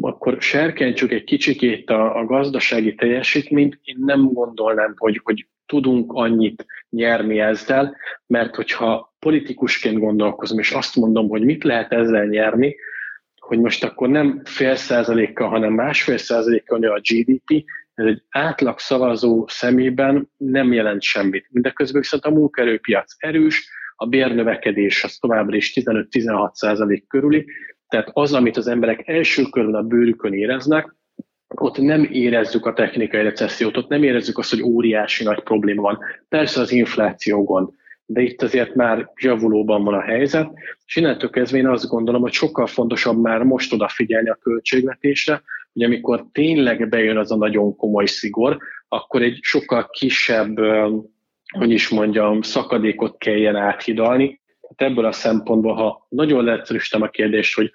akkor 0.00 0.36
serkentsük 0.40 1.12
egy 1.12 1.24
kicsikét 1.24 1.90
a, 1.90 2.16
a 2.18 2.24
gazdasági 2.24 2.94
teljesítményt, 2.94 3.78
én 3.82 3.96
nem 3.98 4.32
gondolnám, 4.32 4.94
hogy, 4.96 5.20
hogy 5.22 5.46
tudunk 5.66 6.12
annyit 6.12 6.66
nyerni 6.90 7.40
ezzel, 7.40 7.96
mert 8.26 8.54
hogyha 8.54 9.14
politikusként 9.18 9.98
gondolkozom, 9.98 10.58
és 10.58 10.70
azt 10.70 10.96
mondom, 10.96 11.28
hogy 11.28 11.42
mit 11.42 11.64
lehet 11.64 11.92
ezzel 11.92 12.24
nyerni, 12.24 12.76
hogy 13.50 13.60
most 13.60 13.84
akkor 13.84 14.08
nem 14.08 14.40
fél 14.44 14.74
százalékkal, 14.74 15.48
hanem 15.48 15.72
másfél 15.72 16.16
százalékkal 16.16 16.78
nő 16.78 16.88
a 16.88 17.00
GDP, 17.00 17.64
ez 17.94 18.06
egy 18.06 18.22
átlag 18.28 18.78
szavazó 18.78 19.44
szemében 19.48 20.30
nem 20.36 20.72
jelent 20.72 21.02
semmit. 21.02 21.46
Mindeközben 21.50 22.00
viszont 22.00 22.24
a 22.24 22.30
munkaerőpiac 22.30 23.14
erős, 23.18 23.68
a 23.96 24.06
bérnövekedés 24.06 25.04
az 25.04 25.16
továbbra 25.16 25.56
is 25.56 25.72
15-16 25.74 26.52
százalék 26.52 27.06
körüli, 27.06 27.46
tehát 27.88 28.10
az, 28.12 28.32
amit 28.32 28.56
az 28.56 28.66
emberek 28.66 29.08
első 29.08 29.42
körben 29.42 29.74
a 29.74 29.82
bőrükön 29.82 30.32
éreznek, 30.32 30.94
ott 31.54 31.78
nem 31.78 32.04
érezzük 32.04 32.66
a 32.66 32.72
technikai 32.72 33.22
recessziót, 33.22 33.76
ott 33.76 33.88
nem 33.88 34.02
érezzük 34.02 34.38
azt, 34.38 34.50
hogy 34.50 34.62
óriási 34.62 35.24
nagy 35.24 35.42
probléma 35.42 35.82
van. 35.82 35.98
Persze 36.28 36.60
az 36.60 36.72
infláció 36.72 37.44
gond, 37.44 37.68
de 38.12 38.20
itt 38.20 38.42
azért 38.42 38.74
már 38.74 39.10
javulóban 39.20 39.84
van 39.84 39.94
a 39.94 40.00
helyzet, 40.00 40.50
és 40.86 40.96
innentől 40.96 41.30
kezdve 41.30 41.58
én 41.58 41.68
azt 41.68 41.88
gondolom, 41.88 42.20
hogy 42.20 42.32
sokkal 42.32 42.66
fontosabb 42.66 43.20
már 43.20 43.42
most 43.42 43.72
odafigyelni 43.72 44.28
a 44.28 44.38
költségvetésre, 44.42 45.42
hogy 45.72 45.82
amikor 45.82 46.26
tényleg 46.32 46.88
bejön 46.88 47.16
az 47.16 47.32
a 47.32 47.36
nagyon 47.36 47.76
komoly 47.76 48.06
szigor, 48.06 48.58
akkor 48.88 49.22
egy 49.22 49.38
sokkal 49.40 49.88
kisebb, 49.90 50.58
hogy 51.58 51.70
is 51.70 51.88
mondjam, 51.88 52.42
szakadékot 52.42 53.18
kelljen 53.18 53.56
áthidalni. 53.56 54.40
Tehát 54.60 54.92
ebből 54.92 55.04
a 55.04 55.12
szempontból, 55.12 55.74
ha 55.74 56.06
nagyon 56.08 56.44
leegyszerűsítem 56.44 57.02
a 57.02 57.08
kérdést, 57.08 57.54
hogy 57.54 57.70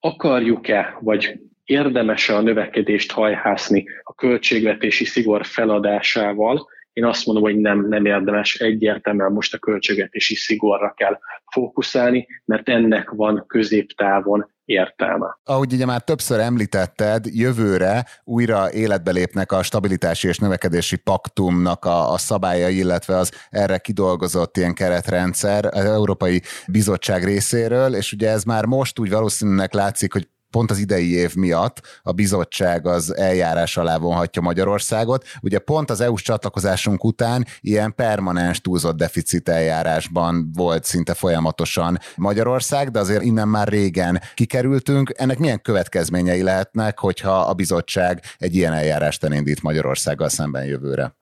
akarjuk-e, 0.00 0.98
vagy 1.00 1.38
érdemes-e 1.64 2.36
a 2.36 2.40
növekedést 2.40 3.12
hajhászni 3.12 3.84
a 4.02 4.14
költségvetési 4.14 5.04
szigor 5.04 5.46
feladásával, 5.46 6.68
én 6.92 7.04
azt 7.04 7.26
mondom, 7.26 7.44
hogy 7.44 7.56
nem, 7.56 7.88
nem 7.88 8.04
érdemes 8.04 8.54
egyértelműen 8.54 9.32
most 9.32 9.54
a 9.54 9.58
költségvetési 9.58 10.34
szigorra 10.34 10.92
kell 10.96 11.18
fókuszálni, 11.52 12.26
mert 12.44 12.68
ennek 12.68 13.10
van 13.10 13.44
középtávon 13.46 14.50
értelme. 14.64 15.38
Ahogy 15.44 15.72
ugye 15.72 15.86
már 15.86 16.02
többször 16.02 16.40
említetted, 16.40 17.24
jövőre 17.26 18.06
újra 18.24 18.72
életbe 18.72 19.10
lépnek 19.10 19.52
a 19.52 19.62
stabilitási 19.62 20.28
és 20.28 20.38
növekedési 20.38 20.96
paktumnak 20.96 21.84
a, 21.84 22.12
a 22.12 22.18
szabályai, 22.18 22.76
illetve 22.76 23.16
az 23.16 23.32
erre 23.50 23.78
kidolgozott 23.78 24.56
ilyen 24.56 24.74
keretrendszer 24.74 25.64
az 25.64 25.84
Európai 25.84 26.42
Bizottság 26.66 27.24
részéről, 27.24 27.94
és 27.94 28.12
ugye 28.12 28.30
ez 28.30 28.44
már 28.44 28.64
most 28.64 28.98
úgy 28.98 29.10
valószínűnek 29.10 29.72
látszik, 29.72 30.12
hogy 30.12 30.28
pont 30.52 30.70
az 30.70 30.78
idei 30.78 31.12
év 31.12 31.34
miatt 31.34 31.80
a 32.02 32.12
bizottság 32.12 32.86
az 32.86 33.16
eljárás 33.16 33.76
alá 33.76 33.98
vonhatja 33.98 34.42
Magyarországot. 34.42 35.24
Ugye 35.42 35.58
pont 35.58 35.90
az 35.90 36.00
EU-s 36.00 36.22
csatlakozásunk 36.22 37.04
után 37.04 37.46
ilyen 37.60 37.94
permanens 37.94 38.60
túlzott 38.60 38.96
deficit 38.96 39.48
eljárásban 39.48 40.50
volt 40.54 40.84
szinte 40.84 41.14
folyamatosan 41.14 41.98
Magyarország, 42.16 42.90
de 42.90 42.98
azért 42.98 43.22
innen 43.22 43.48
már 43.48 43.68
régen 43.68 44.20
kikerültünk. 44.34 45.12
Ennek 45.16 45.38
milyen 45.38 45.62
következményei 45.62 46.42
lehetnek, 46.42 46.98
hogyha 46.98 47.40
a 47.40 47.54
bizottság 47.54 48.20
egy 48.38 48.54
ilyen 48.54 48.72
eljárást 48.72 49.24
elindít 49.24 49.62
Magyarországgal 49.62 50.28
szemben 50.28 50.64
jövőre? 50.64 51.16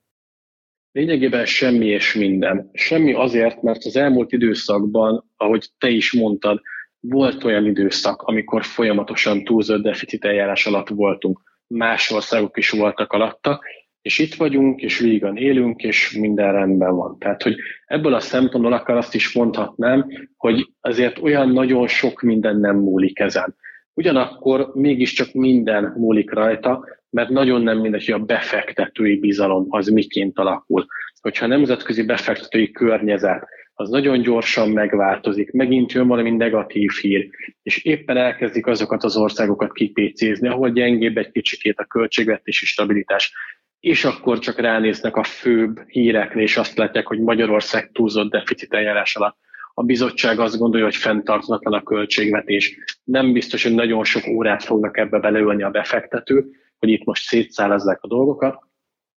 Lényegében 0.92 1.46
semmi 1.46 1.87
és 1.87 2.14
minden. 2.14 2.70
Semmi 2.72 3.12
azért, 3.12 3.62
mert 3.62 3.84
az 3.84 3.96
elmúlt 3.96 4.32
időszakban, 4.32 5.30
ahogy 5.37 5.68
te 5.78 5.88
is 5.88 6.12
mondtad, 6.12 6.60
volt 7.00 7.45
olyan 7.45 7.66
időszak, 7.66 8.23
amikor 8.23 8.64
folyamatosan 8.64 9.45
túlzott 9.45 9.83
deficit 9.83 10.25
eljárás 10.25 10.66
alatt 10.66 10.88
voltunk, 10.88 11.40
más 11.66 12.11
országok 12.11 12.57
is 12.57 12.71
voltak 12.71 13.12
alatta, 13.12 13.61
és 14.02 14.19
itt 14.19 14.35
vagyunk, 14.35 14.80
és 14.80 14.99
vígan 14.99 15.37
élünk, 15.37 15.83
és 15.83 16.16
minden 16.21 16.52
rendben 16.52 16.97
van. 16.97 17.19
Tehát, 17.19 17.42
hogy 17.42 17.57
ebből 17.87 18.14
a 18.14 18.21
szempontból 18.21 18.73
akár 18.73 18.97
azt 18.97 19.14
is 19.14 19.33
mondhatnám, 19.35 20.07
hogy 20.37 20.71
azért 20.80 21.19
olyan 21.19 21.49
nagyon 21.49 21.87
sok 21.87 22.21
minden 22.21 22.57
nem 22.57 22.76
múlik 22.76 23.19
ezen. 23.19 23.57
Ugyanakkor 23.95 24.71
mégiscsak 24.75 25.33
minden 25.33 25.95
múlik 25.97 26.33
rajta, 26.33 26.85
mert 27.11 27.28
nagyon 27.28 27.62
nem 27.62 27.78
mindegy, 27.78 28.04
hogy 28.04 28.21
a 28.21 28.25
befektetői 28.25 29.19
bizalom 29.19 29.66
az 29.69 29.87
miként 29.87 30.38
alakul. 30.38 30.87
Hogyha 31.21 31.45
a 31.45 31.49
nemzetközi 31.49 32.02
befektetői 32.02 32.71
környezet 32.71 33.49
az 33.80 33.88
nagyon 33.88 34.22
gyorsan 34.22 34.70
megváltozik, 34.70 35.52
megint 35.52 35.92
jön 35.92 36.06
valami 36.06 36.30
negatív 36.30 36.90
hír, 37.00 37.28
és 37.62 37.84
éppen 37.84 38.16
elkezdik 38.16 38.66
azokat 38.66 39.04
az 39.04 39.16
országokat 39.16 39.72
kipécézni, 39.72 40.49
ahol 40.49 40.70
gyengébb 40.70 41.16
egy 41.16 41.30
kicsikét 41.30 41.78
a 41.78 41.84
költségvetési 41.84 42.66
stabilitás, 42.66 43.32
és 43.80 44.04
akkor 44.04 44.38
csak 44.38 44.58
ránéznek 44.58 45.16
a 45.16 45.22
főbb 45.22 45.80
hírekre, 45.87 46.40
és 46.40 46.56
azt 46.56 46.76
látják, 46.76 47.06
hogy 47.06 47.20
Magyarország 47.20 47.90
túlzott 47.92 48.30
deficit 48.30 48.75
eljárás 48.75 49.16
alatt. 49.16 49.37
A 49.75 49.82
bizottság 49.82 50.38
azt 50.38 50.58
gondolja, 50.58 50.87
hogy 50.87 50.96
fenntarthatlan 50.96 51.72
a 51.72 51.82
költségvetés. 51.82 52.78
Nem 53.04 53.32
biztos, 53.32 53.62
hogy 53.62 53.75
nagyon 53.75 54.04
sok 54.04 54.26
órát 54.26 54.64
fognak 54.64 54.96
ebbe 54.96 55.18
beleölni 55.18 55.62
a 55.62 55.70
befektető, 55.70 56.44
hogy 56.78 56.88
itt 56.88 57.04
most 57.04 57.22
szétszállazzák 57.22 57.99
a 58.02 58.08
dolgokat. 58.08 58.68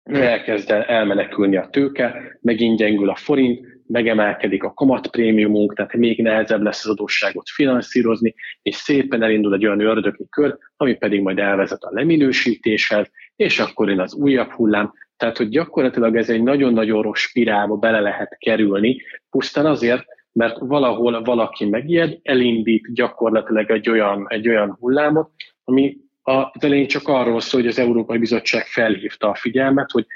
Elkezd 0.03 0.71
el 0.71 0.83
elmenekülni 0.83 1.57
a 1.57 1.69
tőke, 1.71 2.39
megint 2.41 2.79
gyengül 2.79 3.11
a 3.11 3.15
forint, 3.15 3.72
megemelkedik 3.87 4.63
a 4.63 4.73
kamatprémiumunk, 4.73 5.75
tehát 5.75 5.95
még 5.95 6.23
nehezebb 6.23 6.63
lesz 6.63 6.85
az 6.85 6.91
adósságot 6.91 7.49
finanszírozni, 7.49 8.35
és 8.63 8.75
szépen 8.75 9.23
elindul 9.23 9.55
egy 9.55 9.67
olyan 9.67 9.81
ördögi 9.81 10.27
kör, 10.31 10.59
ami 10.77 10.95
pedig 10.95 11.21
majd 11.23 11.39
elvezet 11.39 11.83
a 11.83 11.91
leminősítéshez, 11.93 13.11
és 13.37 13.59
akkor 13.59 13.89
jön 13.89 14.01
az 14.01 14.15
újabb 14.15 14.51
hullám. 14.51 14.93
Tehát, 15.17 15.37
hogy 15.37 15.49
gyakorlatilag 15.49 16.17
ez 16.17 16.31
egy 16.31 16.43
nagyon-nagyon 16.43 17.03
rossz 17.03 17.21
spirálba 17.21 17.77
bele 17.77 18.01
lehet 18.01 18.37
kerülni, 18.39 19.03
pusztán 19.31 19.67
azért, 19.67 20.05
mert 20.33 20.59
valahol 20.59 21.23
valaki 21.23 21.65
megijed, 21.65 22.19
elindít 22.23 22.95
gyakorlatilag 22.95 23.71
egy 23.71 23.91
olyan, 23.91 24.27
egy 24.29 24.49
olyan 24.49 24.77
hullámot, 24.81 25.31
ami 25.65 25.97
az 26.23 26.47
elején 26.59 26.87
csak 26.87 27.09
arról 27.09 27.41
szól, 27.41 27.61
hogy 27.61 27.71
az 27.71 27.79
Európai 27.79 28.19
Bizottság 28.19 28.67
felhívta 28.67 29.29
a 29.29 29.35
figyelmet, 29.35 29.91
hogy 29.91 30.07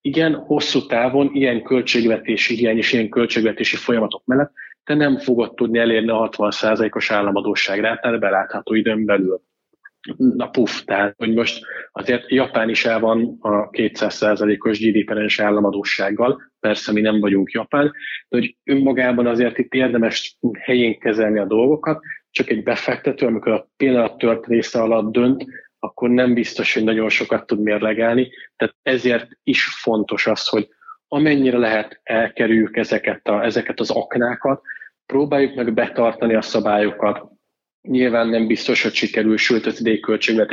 igen, 0.00 0.34
hosszú 0.34 0.86
távon 0.86 1.30
ilyen 1.32 1.62
költségvetési 1.62 2.54
hiány 2.54 2.76
és 2.76 2.92
ilyen 2.92 3.08
költségvetési 3.08 3.76
folyamatok 3.76 4.22
mellett 4.24 4.52
te 4.90 4.96
nem 4.96 5.18
fogod 5.18 5.54
tudni 5.54 5.78
elérni 5.78 6.10
a 6.10 6.28
60%-os 6.28 7.10
államadóság 7.10 7.80
tehát 7.80 8.20
belátható 8.20 8.74
időn 8.74 9.04
belül. 9.04 9.40
Na 10.16 10.48
puf, 10.48 10.84
tehát 10.84 11.14
hogy 11.16 11.34
most 11.34 11.64
azért 11.92 12.30
Japán 12.30 12.68
is 12.68 12.84
el 12.84 13.00
van 13.00 13.36
a 13.40 13.70
200%-os 13.70 14.80
GDP-es 14.80 15.40
államadósággal, 15.40 16.42
persze 16.60 16.92
mi 16.92 17.00
nem 17.00 17.20
vagyunk 17.20 17.50
Japán, 17.50 17.92
de 18.28 18.36
hogy 18.38 18.56
önmagában 18.64 19.26
azért 19.26 19.58
itt 19.58 19.72
érdemes 19.72 20.38
helyén 20.58 20.98
kezelni 20.98 21.38
a 21.38 21.46
dolgokat, 21.46 22.00
csak 22.30 22.50
egy 22.50 22.62
befektető, 22.62 23.26
amikor 23.26 23.52
a 23.52 23.68
pillanat 23.76 24.18
tört 24.18 24.46
része 24.46 24.80
alatt 24.80 25.12
dönt, 25.12 25.44
akkor 25.80 26.10
nem 26.10 26.34
biztos, 26.34 26.74
hogy 26.74 26.84
nagyon 26.84 27.08
sokat 27.08 27.46
tud 27.46 27.60
mérlegelni. 27.60 28.30
Tehát 28.56 28.74
ezért 28.82 29.28
is 29.42 29.64
fontos 29.64 30.26
az, 30.26 30.48
hogy 30.48 30.68
amennyire 31.08 31.58
lehet 31.58 32.00
elkerüljük 32.02 32.76
ezeket, 32.76 33.28
a, 33.28 33.44
ezeket 33.44 33.80
az 33.80 33.90
aknákat, 33.90 34.62
próbáljuk 35.06 35.54
meg 35.54 35.74
betartani 35.74 36.34
a 36.34 36.42
szabályokat. 36.42 37.28
Nyilván 37.80 38.28
nem 38.28 38.46
biztos, 38.46 38.82
hogy 38.82 38.94
sikerül, 38.94 39.36
sőt 39.36 39.66
az 39.66 39.80
idei 39.80 40.00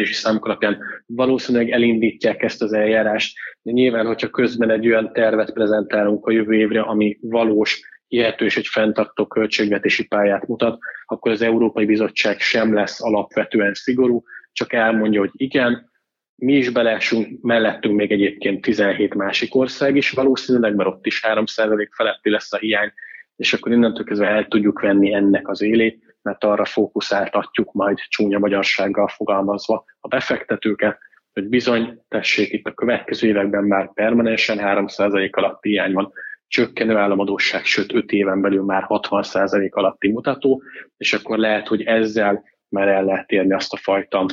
számok 0.03 0.45
alapján 0.45 0.79
valószínűleg 1.05 1.69
elindítják 1.69 2.43
ezt 2.43 2.61
az 2.61 2.73
eljárást, 2.73 3.37
de 3.61 3.71
nyilván, 3.71 4.05
hogyha 4.05 4.29
közben 4.29 4.69
egy 4.69 4.87
olyan 4.87 5.13
tervet 5.13 5.53
prezentálunk 5.53 6.25
a 6.25 6.31
jövő 6.31 6.53
évre, 6.53 6.81
ami 6.81 7.17
valós, 7.21 7.81
hihető 8.07 8.45
és 8.45 8.57
egy 8.57 8.67
fenntartó 8.67 9.25
költségvetési 9.27 10.07
pályát 10.07 10.47
mutat, 10.47 10.79
akkor 11.05 11.31
az 11.31 11.41
Európai 11.41 11.85
Bizottság 11.85 12.39
sem 12.39 12.73
lesz 12.73 13.03
alapvetően 13.03 13.73
szigorú, 13.73 14.23
csak 14.57 14.73
elmondja, 14.73 15.19
hogy 15.19 15.31
igen, 15.33 15.91
mi 16.35 16.53
is 16.53 16.69
beleesünk, 16.69 17.41
mellettünk 17.41 17.95
még 17.95 18.11
egyébként 18.11 18.61
17 18.61 19.13
másik 19.13 19.55
ország 19.55 19.95
is 19.95 20.09
valószínűleg, 20.09 20.75
mert 20.75 20.89
ott 20.89 21.05
is 21.05 21.21
3% 21.27 21.87
feletti 21.91 22.29
lesz 22.29 22.53
a 22.53 22.57
hiány, 22.57 22.91
és 23.35 23.53
akkor 23.53 23.71
innentől 23.71 24.05
kezdve 24.05 24.27
el 24.27 24.47
tudjuk 24.47 24.81
venni 24.81 25.13
ennek 25.13 25.47
az 25.47 25.61
élét, 25.61 26.17
mert 26.21 26.43
arra 26.43 26.65
fókuszáltatjuk 26.65 27.73
majd 27.73 27.97
csúnya 27.97 28.39
magyarsággal 28.39 29.07
fogalmazva 29.07 29.85
a 29.99 30.07
befektetőket, 30.07 30.97
hogy 31.33 31.47
bizony, 31.47 32.01
tessék, 32.07 32.53
itt 32.53 32.65
a 32.65 32.73
következő 32.73 33.27
években 33.27 33.63
már 33.63 33.93
permanensen 33.93 34.57
3% 34.61 35.31
alatti 35.31 35.69
hiány 35.69 35.93
van, 35.93 36.11
csökkenő 36.47 36.95
államadóság, 36.95 37.65
sőt 37.65 37.93
5 37.93 38.11
éven 38.11 38.41
belül 38.41 38.63
már 38.63 38.85
60% 38.87 39.69
alatti 39.69 40.11
mutató, 40.11 40.61
és 40.97 41.13
akkor 41.13 41.37
lehet, 41.37 41.67
hogy 41.67 41.81
ezzel 41.81 42.43
már 42.69 42.87
el 42.87 43.05
lehet 43.05 43.31
érni 43.31 43.53
azt 43.53 43.73
a 43.73 43.77
fajta 43.77 44.25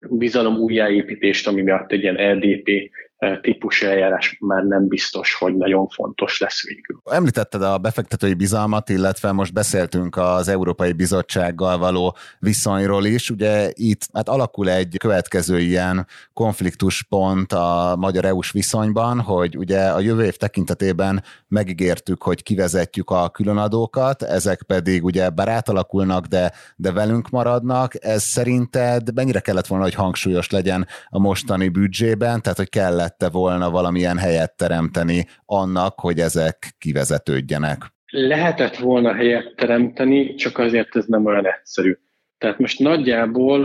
bizalom 0.00 0.56
újjáépítést, 0.56 1.46
ami 1.46 1.62
miatt 1.62 1.92
egy 1.92 2.02
ilyen 2.02 2.36
LDP 2.36 2.90
típusú 3.40 3.86
eljárás 3.86 4.36
már 4.40 4.62
nem 4.62 4.88
biztos, 4.88 5.34
hogy 5.34 5.56
nagyon 5.56 5.88
fontos 5.88 6.40
lesz 6.40 6.62
végül. 6.64 7.00
Említetted 7.04 7.62
a 7.62 7.78
befektetői 7.78 8.34
bizalmat, 8.34 8.88
illetve 8.88 9.32
most 9.32 9.52
beszéltünk 9.52 10.16
az 10.16 10.48
Európai 10.48 10.92
Bizottsággal 10.92 11.78
való 11.78 12.16
viszonyról 12.38 13.04
is. 13.04 13.30
Ugye 13.30 13.70
itt 13.74 14.08
hát 14.12 14.28
alakul 14.28 14.70
egy 14.70 14.96
következő 14.98 15.58
ilyen 15.58 16.06
konfliktuspont 16.32 17.52
a 17.52 17.96
magyar 17.98 18.24
EU-s 18.24 18.52
viszonyban, 18.52 19.20
hogy 19.20 19.56
ugye 19.56 19.88
a 19.88 20.00
jövő 20.00 20.24
év 20.24 20.36
tekintetében 20.36 21.22
megígértük, 21.48 22.22
hogy 22.22 22.42
kivezetjük 22.42 23.10
a 23.10 23.28
különadókat, 23.28 24.22
ezek 24.22 24.62
pedig 24.62 25.04
ugye 25.04 25.30
bár 25.30 25.48
átalakulnak, 25.48 26.26
de, 26.26 26.52
de 26.76 26.92
velünk 26.92 27.28
maradnak. 27.30 28.04
Ez 28.04 28.22
szerinted 28.22 29.14
mennyire 29.14 29.40
kellett 29.40 29.66
volna, 29.66 29.84
hogy 29.84 29.94
hangsúlyos 29.94 30.50
legyen 30.50 30.86
a 31.08 31.18
mostani 31.18 31.68
büdzsében, 31.68 32.42
tehát 32.42 32.58
hogy 32.58 32.68
kellett 32.68 33.07
kellette 33.08 33.38
volna 33.38 33.70
valamilyen 33.70 34.18
helyet 34.18 34.56
teremteni 34.56 35.24
annak, 35.44 36.00
hogy 36.00 36.18
ezek 36.18 36.74
kivezetődjenek? 36.78 37.78
Lehetett 38.10 38.76
volna 38.76 39.14
helyet 39.14 39.54
teremteni, 39.56 40.34
csak 40.34 40.58
azért 40.58 40.96
ez 40.96 41.04
nem 41.06 41.26
olyan 41.26 41.46
egyszerű. 41.46 41.98
Tehát 42.38 42.58
most 42.58 42.78
nagyjából 42.78 43.64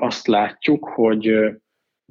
azt 0.00 0.26
látjuk, 0.26 0.88
hogy 0.88 1.34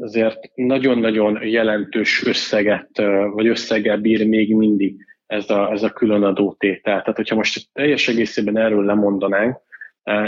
azért 0.02 0.38
nagyon-nagyon 0.56 1.40
jelentős 1.44 2.26
összeget, 2.26 2.90
vagy 3.34 3.48
összeggel 3.48 3.98
bír 3.98 4.28
még 4.28 4.56
mindig 4.56 4.96
ez 5.26 5.50
a, 5.50 5.72
ez 5.72 5.84
a 5.84 5.90
különadó 5.90 6.56
tétel. 6.60 7.02
Tehát, 7.02 7.16
hogyha 7.16 7.36
most 7.36 7.68
teljes 7.74 8.08
egészében 8.08 8.58
erről 8.58 8.86
lemondanánk, 8.86 9.58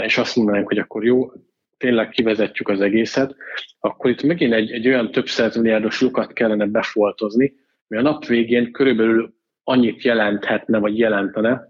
és 0.04 0.18
azt 0.18 0.36
mondanánk, 0.36 0.66
hogy 0.66 0.78
akkor 0.78 1.04
jó, 1.04 1.32
tényleg 1.80 2.08
kivezetjük 2.08 2.68
az 2.68 2.80
egészet, 2.80 3.34
akkor 3.78 4.10
itt 4.10 4.22
megint 4.22 4.52
egy, 4.52 4.70
egy 4.70 4.88
olyan 4.88 5.10
több 5.10 5.26
milliárdos 5.54 6.00
lukat 6.00 6.32
kellene 6.32 6.66
befoltozni, 6.66 7.52
ami 7.88 8.00
a 8.00 8.02
nap 8.02 8.26
végén 8.26 8.72
körülbelül 8.72 9.34
annyit 9.64 10.02
jelenthetne, 10.02 10.78
vagy 10.78 10.98
jelentene, 10.98 11.68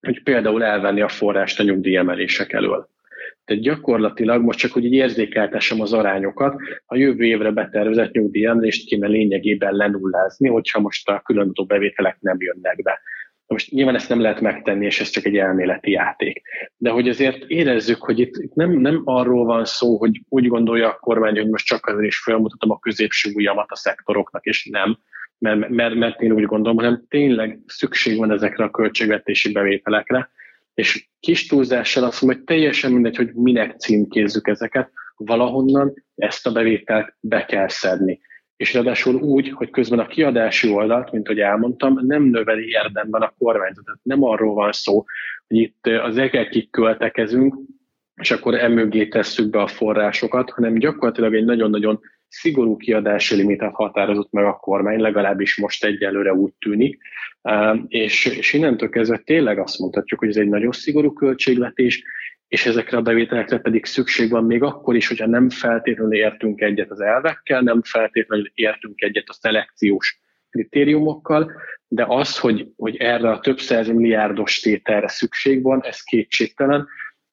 hogy 0.00 0.22
például 0.22 0.64
elvenni 0.64 1.00
a 1.00 1.08
forrást 1.08 1.60
a 1.60 1.62
nyugdíjemelések 1.62 2.52
elől. 2.52 2.88
Tehát 3.44 3.62
gyakorlatilag 3.62 4.42
most 4.42 4.58
csak, 4.58 4.72
hogy 4.72 4.84
így 4.84 4.92
érzékeltessem 4.92 5.80
az 5.80 5.92
arányokat, 5.92 6.54
a 6.86 6.96
jövő 6.96 7.24
évre 7.24 7.50
betervezett 7.50 8.12
nyugdíjemelést 8.12 8.86
kéne 8.86 9.06
lényegében 9.06 9.74
lenullázni, 9.74 10.48
hogyha 10.48 10.80
most 10.80 11.08
a 11.08 11.20
különböző 11.24 11.66
bevételek 11.66 12.16
nem 12.20 12.36
jönnek 12.38 12.82
be. 12.82 13.00
Most 13.50 13.70
nyilván 13.70 13.94
ezt 13.94 14.08
nem 14.08 14.20
lehet 14.20 14.40
megtenni, 14.40 14.84
és 14.84 15.00
ez 15.00 15.08
csak 15.08 15.24
egy 15.24 15.36
elméleti 15.36 15.90
játék. 15.90 16.42
De 16.76 16.90
hogy 16.90 17.08
azért 17.08 17.44
érezzük, 17.46 18.02
hogy 18.02 18.18
itt, 18.18 18.54
nem, 18.54 18.70
nem 18.70 19.02
arról 19.04 19.44
van 19.44 19.64
szó, 19.64 19.96
hogy 19.96 20.20
úgy 20.28 20.46
gondolja 20.46 20.88
a 20.88 20.98
kormány, 20.98 21.36
hogy 21.36 21.48
most 21.48 21.66
csak 21.66 21.86
azért 21.86 22.06
is 22.06 22.18
felmutatom 22.18 22.70
a 22.70 22.78
középső 22.78 23.30
ujjamat 23.34 23.70
a 23.70 23.76
szektoroknak, 23.76 24.44
és 24.44 24.68
nem, 24.70 24.98
mert, 25.38 25.68
mert, 25.68 25.94
mert 25.94 26.20
én 26.20 26.32
úgy 26.32 26.44
gondolom, 26.44 26.76
hanem 26.76 27.04
tényleg 27.08 27.58
szükség 27.66 28.18
van 28.18 28.32
ezekre 28.32 28.64
a 28.64 28.70
költségvetési 28.70 29.52
bevételekre, 29.52 30.30
és 30.74 31.08
kis 31.20 31.46
túlzással 31.46 32.04
azt 32.04 32.22
mondom, 32.22 32.38
hogy 32.38 32.48
teljesen 32.48 32.92
mindegy, 32.92 33.16
hogy 33.16 33.32
minek 33.34 33.78
címkézzük 33.78 34.48
ezeket, 34.48 34.90
valahonnan 35.16 35.94
ezt 36.14 36.46
a 36.46 36.52
bevételt 36.52 37.16
be 37.20 37.44
kell 37.44 37.68
szedni 37.68 38.20
és 38.60 38.74
ráadásul 38.74 39.14
úgy, 39.14 39.50
hogy 39.50 39.70
közben 39.70 39.98
a 39.98 40.06
kiadási 40.06 40.68
oldalt, 40.68 41.12
mint 41.12 41.26
hogy 41.26 41.40
elmondtam, 41.40 42.06
nem 42.06 42.22
növeli 42.22 42.68
érdemben 42.68 43.22
a 43.22 43.34
kormányzatot. 43.38 43.98
Nem 44.02 44.24
arról 44.24 44.54
van 44.54 44.72
szó, 44.72 45.04
hogy 45.48 45.56
itt 45.56 45.86
az 45.86 46.18
egekig 46.18 46.70
költekezünk, 46.70 47.54
és 48.14 48.30
akkor 48.30 48.54
emögé 48.54 49.06
tesszük 49.06 49.50
be 49.50 49.60
a 49.60 49.66
forrásokat, 49.66 50.50
hanem 50.50 50.74
gyakorlatilag 50.74 51.34
egy 51.34 51.44
nagyon-nagyon 51.44 52.00
szigorú 52.28 52.76
kiadási 52.76 53.34
limitet 53.34 53.74
határozott 53.74 54.32
meg 54.32 54.44
a 54.44 54.56
kormány, 54.56 55.00
legalábbis 55.00 55.56
most 55.56 55.84
egyelőre 55.84 56.34
úgy 56.34 56.52
tűnik, 56.58 57.02
és, 57.88 58.26
és 58.26 58.52
innentől 58.52 58.88
kezdve 58.88 59.18
tényleg 59.18 59.58
azt 59.58 59.78
mondhatjuk, 59.78 60.20
hogy 60.20 60.28
ez 60.28 60.36
egy 60.36 60.48
nagyon 60.48 60.72
szigorú 60.72 61.12
költségvetés, 61.12 62.02
és 62.50 62.66
ezekre 62.66 62.96
a 62.96 63.02
bevételekre 63.02 63.58
pedig 63.58 63.84
szükség 63.84 64.30
van 64.30 64.44
még 64.44 64.62
akkor 64.62 64.96
is, 64.96 65.08
hogyha 65.08 65.26
nem 65.26 65.50
feltétlenül 65.50 66.14
értünk 66.14 66.60
egyet 66.60 66.90
az 66.90 67.00
elvekkel, 67.00 67.60
nem 67.60 67.82
feltétlenül 67.82 68.50
értünk 68.54 69.00
egyet 69.00 69.28
a 69.28 69.32
szelekciós 69.32 70.20
kritériumokkal, 70.50 71.52
de 71.88 72.04
az, 72.08 72.38
hogy, 72.38 72.66
hogy 72.76 72.96
erre 72.96 73.30
a 73.30 73.40
több 73.40 73.58
száz 73.58 73.88
milliárdos 73.88 74.60
tételre 74.60 75.08
szükség 75.08 75.62
van, 75.62 75.84
ez 75.84 76.00
kétségtelen. 76.00 76.86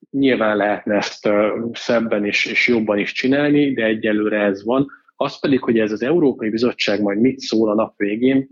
Nyilván 0.10 0.58
lehetne 0.58 0.96
ezt 0.96 1.30
szebben 1.72 2.26
és, 2.26 2.46
és 2.46 2.68
jobban 2.68 2.98
is 2.98 3.12
csinálni, 3.12 3.74
de 3.74 3.84
egyelőre 3.84 4.40
ez 4.40 4.64
van. 4.64 4.88
Az 5.16 5.40
pedig, 5.40 5.62
hogy 5.62 5.80
ez 5.80 5.92
az 5.92 6.02
Európai 6.02 6.50
Bizottság 6.50 7.02
majd 7.02 7.20
mit 7.20 7.40
szól 7.40 7.70
a 7.70 7.76
nap 7.76 7.94
végén, 7.98 8.50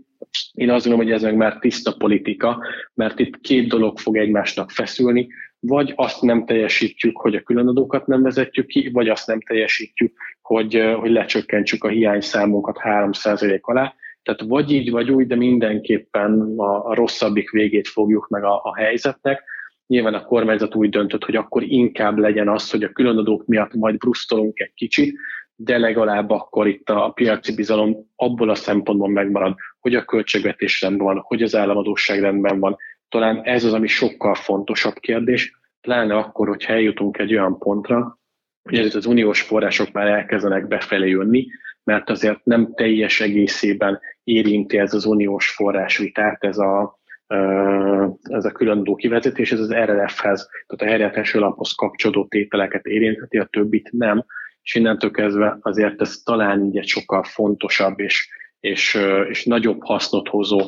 én 0.52 0.70
azt 0.70 0.84
gondolom, 0.86 1.06
hogy 1.06 1.16
ez 1.16 1.22
meg 1.22 1.36
már 1.36 1.58
tiszta 1.58 1.96
politika, 1.98 2.64
mert 2.94 3.18
itt 3.18 3.40
két 3.40 3.68
dolog 3.68 3.98
fog 3.98 4.16
egymásnak 4.16 4.70
feszülni, 4.70 5.28
vagy 5.66 5.92
azt 5.96 6.22
nem 6.22 6.44
teljesítjük, 6.44 7.16
hogy 7.16 7.34
a 7.34 7.42
különadókat 7.42 8.06
nem 8.06 8.22
vezetjük 8.22 8.66
ki, 8.66 8.90
vagy 8.92 9.08
azt 9.08 9.26
nem 9.26 9.40
teljesítjük, 9.40 10.16
hogy, 10.42 10.94
hogy 10.98 11.10
lecsökkentsük 11.10 11.84
a 11.84 11.88
hiányszámunkat 11.88 12.78
3% 12.82 13.60
alá. 13.60 13.94
Tehát 14.22 14.40
vagy 14.40 14.72
így, 14.72 14.90
vagy 14.90 15.10
úgy, 15.10 15.26
de 15.26 15.36
mindenképpen 15.36 16.54
a, 16.56 16.88
a 16.88 16.94
rosszabbik 16.94 17.50
végét 17.50 17.88
fogjuk 17.88 18.28
meg 18.28 18.44
a, 18.44 18.60
a 18.62 18.76
helyzetnek. 18.76 19.42
Nyilván 19.86 20.14
a 20.14 20.24
kormányzat 20.24 20.74
úgy 20.74 20.88
döntött, 20.88 21.24
hogy 21.24 21.36
akkor 21.36 21.62
inkább 21.62 22.18
legyen 22.18 22.48
az, 22.48 22.70
hogy 22.70 22.82
a 22.82 22.92
különadók 22.92 23.46
miatt 23.46 23.74
majd 23.74 23.96
brusztolunk 23.96 24.60
egy 24.60 24.72
kicsit, 24.74 25.18
de 25.56 25.78
legalább 25.78 26.30
akkor 26.30 26.66
itt 26.66 26.90
a 26.90 27.10
piaci 27.14 27.54
bizalom 27.54 27.96
abból 28.16 28.50
a 28.50 28.54
szempontból 28.54 29.08
megmarad, 29.08 29.54
hogy 29.80 29.94
a 29.94 30.04
költségvetés 30.04 30.80
rendben 30.80 31.06
van, 31.06 31.22
hogy 31.26 31.42
az 31.42 31.54
államadóság 31.54 32.20
rendben 32.20 32.60
van. 32.60 32.76
Talán 33.08 33.42
ez 33.42 33.64
az, 33.64 33.72
ami 33.72 33.86
sokkal 33.86 34.34
fontosabb 34.34 34.94
kérdés, 34.94 35.52
pláne 35.80 36.16
akkor, 36.16 36.48
hogy 36.48 36.64
eljutunk 36.68 37.18
egy 37.18 37.32
olyan 37.32 37.58
pontra, 37.58 38.18
hogy 38.62 38.78
ez 38.78 38.94
az 38.94 39.06
uniós 39.06 39.42
források 39.42 39.92
már 39.92 40.06
elkezdenek 40.06 40.66
befelé 40.66 41.08
jönni, 41.08 41.46
mert 41.84 42.10
azért 42.10 42.44
nem 42.44 42.74
teljes 42.74 43.20
egészében 43.20 44.00
érinti 44.24 44.78
ez 44.78 44.94
az 44.94 45.04
uniós 45.04 45.50
forrásvitát, 45.50 46.44
ez 46.44 46.58
a, 46.58 46.98
ez 48.22 48.44
a 48.44 48.52
különdó 48.52 48.94
kivezetés, 48.94 49.52
ez 49.52 49.60
az 49.60 49.72
RRF-hez, 49.72 50.48
tehát 50.66 50.82
a 50.82 50.84
helyreállítási 50.84 51.38
alaphoz 51.38 51.72
kapcsolódó 51.72 52.26
tételeket 52.26 52.84
érintheti, 52.84 53.38
a 53.38 53.44
többit 53.44 53.90
nem, 53.92 54.24
és 54.62 54.74
innentől 54.74 55.10
kezdve 55.10 55.58
azért 55.60 56.00
ez 56.00 56.16
talán 56.24 56.64
így 56.64 56.78
egy 56.78 56.86
sokkal 56.86 57.22
fontosabb 57.22 58.00
és, 58.00 58.28
és, 58.60 58.98
és 59.28 59.44
nagyobb 59.44 59.84
hasznot 59.84 60.28
hozó 60.28 60.60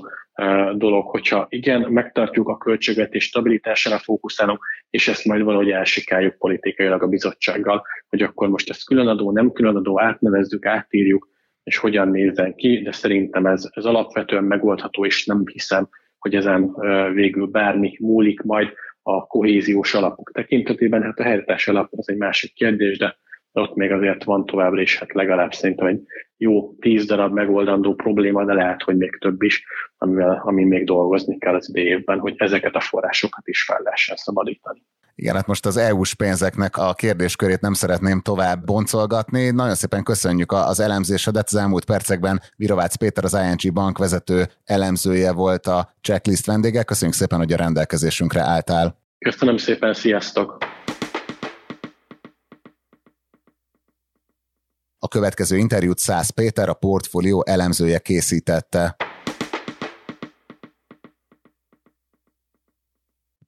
dolog, 0.74 1.08
hogyha 1.08 1.46
igen, 1.48 1.80
megtartjuk 1.80 2.48
a 2.48 2.56
költségvetés 2.56 3.24
stabilitására 3.24 3.98
fókuszálunk, 3.98 4.64
és 4.90 5.08
ezt 5.08 5.24
majd 5.24 5.42
valahogy 5.42 5.70
elsikáljuk 5.70 6.38
politikailag 6.38 7.02
a 7.02 7.08
bizottsággal, 7.08 7.84
hogy 8.08 8.22
akkor 8.22 8.48
most 8.48 8.70
ezt 8.70 8.84
különadó, 8.84 9.32
nem 9.32 9.52
különadó, 9.52 10.00
átnevezzük, 10.00 10.66
átírjuk, 10.66 11.28
és 11.62 11.76
hogyan 11.76 12.08
nézzen 12.08 12.54
ki, 12.54 12.82
de 12.82 12.92
szerintem 12.92 13.46
ez, 13.46 13.68
ez 13.70 13.84
alapvetően 13.84 14.44
megoldható, 14.44 15.04
és 15.04 15.26
nem 15.26 15.42
hiszem, 15.52 15.88
hogy 16.18 16.34
ezen 16.34 16.74
végül 17.14 17.46
bármi 17.46 17.96
múlik 18.00 18.42
majd 18.42 18.68
a 19.02 19.26
kohéziós 19.26 19.94
alapok 19.94 20.30
tekintetében. 20.32 21.02
Hát 21.02 21.18
a 21.18 21.22
helyretes 21.22 21.68
alap 21.68 21.88
az 21.96 22.08
egy 22.08 22.16
másik 22.16 22.54
kérdés, 22.54 22.98
de 22.98 23.18
ott 23.52 23.74
még 23.74 23.92
azért 23.92 24.24
van 24.24 24.46
továbbra 24.46 24.80
is, 24.80 24.98
hát 24.98 25.12
legalább 25.12 25.52
szerintem 25.52 25.86
egy 25.86 26.00
jó 26.36 26.74
tíz 26.80 27.06
darab 27.06 27.32
megoldandó 27.32 27.94
probléma, 27.94 28.44
de 28.44 28.52
lehet, 28.52 28.82
hogy 28.82 28.96
még 28.96 29.18
több 29.18 29.42
is, 29.42 29.64
amivel, 29.98 30.42
ami 30.44 30.64
még 30.64 30.84
dolgozni 30.84 31.38
kell 31.38 31.54
az 31.54 31.70
évben, 31.72 32.18
hogy 32.18 32.34
ezeket 32.36 32.74
a 32.74 32.80
forrásokat 32.80 33.48
is 33.48 33.64
fel 33.64 33.80
lehessen 33.82 34.16
szabadítani. 34.16 34.82
Igen, 35.14 35.34
hát 35.34 35.46
most 35.46 35.66
az 35.66 35.76
EU-s 35.76 36.14
pénzeknek 36.14 36.76
a 36.76 36.94
kérdéskörét 36.94 37.60
nem 37.60 37.72
szeretném 37.72 38.20
tovább 38.20 38.64
boncolgatni. 38.64 39.50
Nagyon 39.50 39.74
szépen 39.74 40.02
köszönjük 40.02 40.52
az 40.52 40.80
elemzésedet. 40.80 41.46
Az 41.46 41.54
elmúlt 41.54 41.84
percekben 41.84 42.40
Virovácz 42.56 42.94
Péter, 42.94 43.24
az 43.24 43.38
ING 43.50 43.72
bank 43.74 43.98
vezető 43.98 44.44
elemzője 44.64 45.32
volt 45.32 45.66
a 45.66 45.94
checklist 46.00 46.46
vendége. 46.46 46.82
Köszönjük 46.82 47.16
szépen, 47.16 47.38
hogy 47.38 47.52
a 47.52 47.56
rendelkezésünkre 47.56 48.40
álltál. 48.40 48.98
Köszönöm 49.18 49.56
szépen, 49.56 49.94
sziasztok! 49.94 50.58
A 55.00 55.08
következő 55.08 55.56
interjút 55.56 55.98
Szász 55.98 56.30
Péter, 56.30 56.68
a 56.68 56.74
portfólió 56.74 57.44
elemzője 57.46 57.98
készítette. 57.98 58.96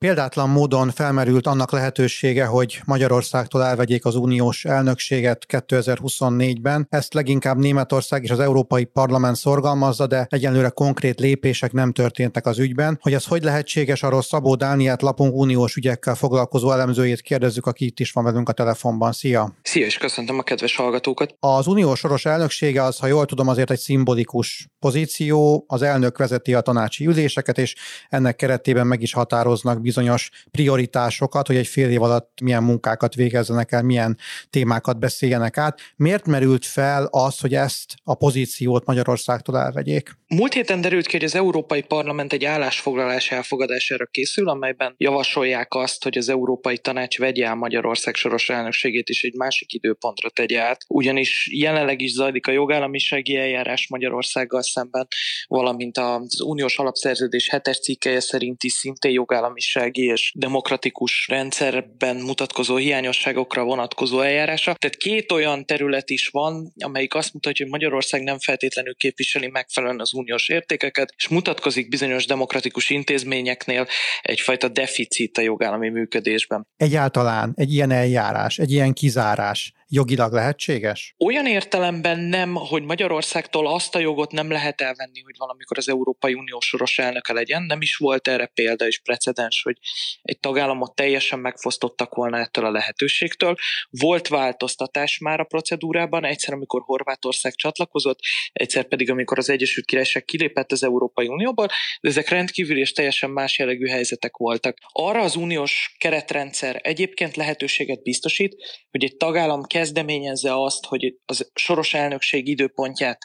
Példátlan 0.05 0.49
módon 0.49 0.91
felmerült 0.91 1.47
annak 1.47 1.73
lehetősége, 1.73 2.45
hogy 2.45 2.81
Magyarországtól 2.85 3.65
elvegyék 3.65 4.05
az 4.05 4.15
uniós 4.15 4.65
elnökséget 4.65 5.47
2024-ben. 5.49 6.87
Ezt 6.91 7.15
leginkább 7.15 7.59
Németország 7.59 8.23
és 8.23 8.31
az 8.31 8.39
Európai 8.39 8.85
Parlament 8.85 9.37
szorgalmazza, 9.37 10.07
de 10.07 10.27
egyenlőre 10.31 10.69
konkrét 10.69 11.21
lépések 11.21 11.73
nem 11.73 11.93
történtek 11.93 12.47
az 12.47 12.59
ügyben. 12.59 12.99
Hogy 13.01 13.13
ez 13.13 13.25
hogy 13.25 13.43
lehetséges, 13.43 14.03
arról 14.03 14.23
Szabó 14.23 14.55
Dániát 14.55 15.03
lapunk 15.03 15.35
uniós 15.35 15.77
ügyekkel 15.77 16.15
foglalkozó 16.15 16.71
elemzőjét 16.71 17.21
kérdezzük, 17.21 17.67
aki 17.67 17.85
itt 17.85 18.01
is 18.01 18.13
van 18.13 18.25
velünk 18.25 18.49
a 18.49 18.53
telefonban. 18.53 19.13
Szia! 19.13 19.55
Szia, 19.63 19.87
és 19.87 19.99
köszöntöm 19.99 20.39
a 20.39 20.43
kedves 20.43 20.77
hallgatókat! 20.77 21.35
Az 21.41 21.67
uniós 21.67 21.99
soros 21.99 22.25
elnöksége 22.25 22.83
az, 22.83 22.99
ha 22.99 23.07
jól 23.07 23.27
tudom, 23.27 23.49
azért 23.49 23.71
egy 23.71 23.79
szimbolikus 23.79 24.69
pozíció. 24.81 25.65
Az 25.69 25.83
elnök 25.83 26.19
vezeti 26.19 26.55
a 26.55 26.61
tanácsi 26.61 27.07
üléseket, 27.07 27.59
és 27.59 27.75
ennek 28.09 28.37
keretében 28.37 28.87
meg 28.87 29.03
is 29.03 29.13
határoznak 29.13 29.81
bizonyos 29.81 30.31
prioritásokat, 30.51 31.47
hogy 31.47 31.57
egy 31.57 31.67
fél 31.67 31.91
év 31.91 32.03
alatt 32.03 32.41
milyen 32.43 32.63
munkákat 32.63 33.15
végezzenek 33.15 33.73
el, 33.73 33.83
milyen 33.83 34.19
témákat 34.51 34.99
beszéljenek 34.99 35.57
át. 35.59 35.81
Miért 35.97 36.27
merült 36.27 36.67
fel 36.67 37.05
az, 37.11 37.41
hogy 37.41 37.55
ezt 37.55 37.95
a 38.05 38.15
pozíciót 38.15 38.85
Magyarországtól 38.87 39.59
elvegyék? 39.59 40.19
Múlt 40.27 40.53
héten 40.53 40.81
derült 40.81 41.07
ki, 41.07 41.17
hogy 41.17 41.25
az 41.25 41.35
Európai 41.35 41.83
Parlament 41.83 42.33
egy 42.33 42.45
állásfoglalás 42.45 43.31
elfogadására 43.31 44.07
készül, 44.07 44.49
amelyben 44.49 44.95
javasolják 44.97 45.75
azt, 45.75 46.03
hogy 46.03 46.19
az 46.19 46.29
Európai 46.29 46.79
Tanács 46.79 47.19
vegye 47.19 47.47
el 47.47 47.55
Magyarország 47.55 48.15
soros 48.15 48.49
elnökségét 48.49 49.09
is 49.09 49.23
egy 49.23 49.35
másik 49.35 49.73
időpontra 49.73 50.31
tegye 50.31 50.61
át, 50.61 50.85
ugyanis 50.89 51.49
jelenleg 51.53 52.01
is 52.01 52.13
zajlik 52.13 52.47
a 52.47 52.53
jogállamisági 52.53 53.37
eljárás 53.37 53.89
Magyarországgal 53.89 54.63
szemben, 54.73 55.07
valamint 55.47 55.99
az 55.99 56.41
uniós 56.41 56.79
alapszerződés 56.79 57.49
hetes 57.49 57.81
cikkeje 57.81 58.21
szerinti 58.21 58.69
szintén 58.69 59.13
jogállamiság 59.13 59.79
gazdasági 59.81 60.05
és 60.05 60.33
demokratikus 60.37 61.27
rendszerben 61.29 62.17
mutatkozó 62.17 62.77
hiányosságokra 62.77 63.65
vonatkozó 63.65 64.21
eljárása. 64.21 64.75
Tehát 64.75 64.97
két 64.97 65.33
olyan 65.33 65.67
terület 65.67 66.11
is 66.11 66.29
van, 66.29 66.73
amelyik 66.85 67.15
azt 67.15 67.33
mutatja, 67.33 67.65
hogy 67.65 67.73
Magyarország 67.73 68.23
nem 68.23 68.39
feltétlenül 68.39 68.95
képviseli 68.95 69.49
megfelelően 69.49 70.01
az 70.01 70.15
uniós 70.15 70.49
értékeket, 70.49 71.13
és 71.17 71.29
mutatkozik 71.29 71.89
bizonyos 71.89 72.27
demokratikus 72.27 72.91
intézményeknél 72.91 73.87
egyfajta 74.23 74.69
deficit 74.69 75.39
a 75.39 75.41
jogállami 75.41 75.89
működésben. 75.89 76.67
Egyáltalán 76.77 77.53
egy 77.57 77.73
ilyen 77.73 77.91
eljárás, 77.91 78.59
egy 78.59 78.71
ilyen 78.71 78.93
kizárás 78.93 79.73
jogilag 79.93 80.33
lehetséges? 80.33 81.15
Olyan 81.19 81.47
értelemben 81.47 82.19
nem, 82.19 82.55
hogy 82.55 82.83
Magyarországtól 82.83 83.67
azt 83.67 83.95
a 83.95 83.99
jogot 83.99 84.33
nem 84.33 84.51
lehet 84.51 84.81
elvenni, 84.81 85.21
hogy 85.21 85.35
valamikor 85.39 85.79
az 85.79 85.89
Európai 85.89 86.35
Unió 86.35 86.61
soros 86.61 86.99
elnöke 86.99 87.33
legyen. 87.33 87.63
Nem 87.63 87.81
is 87.81 87.97
volt 87.97 88.29
erre 88.29 88.47
példa 88.47 88.87
és 88.87 89.01
precedens, 89.01 89.63
hogy 89.63 89.79
egy 90.23 90.39
tagállamot 90.39 90.95
teljesen 90.95 91.39
megfosztottak 91.39 92.15
volna 92.15 92.39
ettől 92.39 92.65
a 92.65 92.71
lehetőségtől. 92.71 93.55
Volt 93.91 94.29
változtatás 94.29 95.19
már 95.19 95.41
a 95.41 95.45
procedúrában, 95.45 96.25
egyszer, 96.25 96.55
amikor 96.55 96.83
Horvátország 96.85 97.55
csatlakozott, 97.55 98.19
egyszer 98.53 98.85
pedig, 98.85 99.11
amikor 99.11 99.39
az 99.39 99.51
Egyesült 99.51 99.87
Királyság 99.87 100.25
kilépett 100.25 100.73
az 100.73 100.83
Európai 100.83 101.27
Unióból, 101.29 101.67
de 102.01 102.09
ezek 102.09 102.29
rendkívül 102.29 102.79
és 102.79 102.93
teljesen 102.93 103.31
más 103.31 103.59
jellegű 103.59 103.87
helyzetek 103.87 104.37
voltak. 104.37 104.79
Arra 104.93 105.21
az 105.21 105.37
uniós 105.37 105.95
keretrendszer 105.99 106.81
egyébként 106.83 107.37
lehetőséget 107.37 108.03
biztosít, 108.03 108.57
hogy 108.91 109.05
egy 109.05 109.17
tagállam 109.17 109.63
kezdeményezze 109.81 110.63
azt, 110.63 110.87
hogy 110.87 111.15
az 111.25 111.51
soros 111.55 111.95
elnökség 111.95 112.49
időpontját 112.49 113.19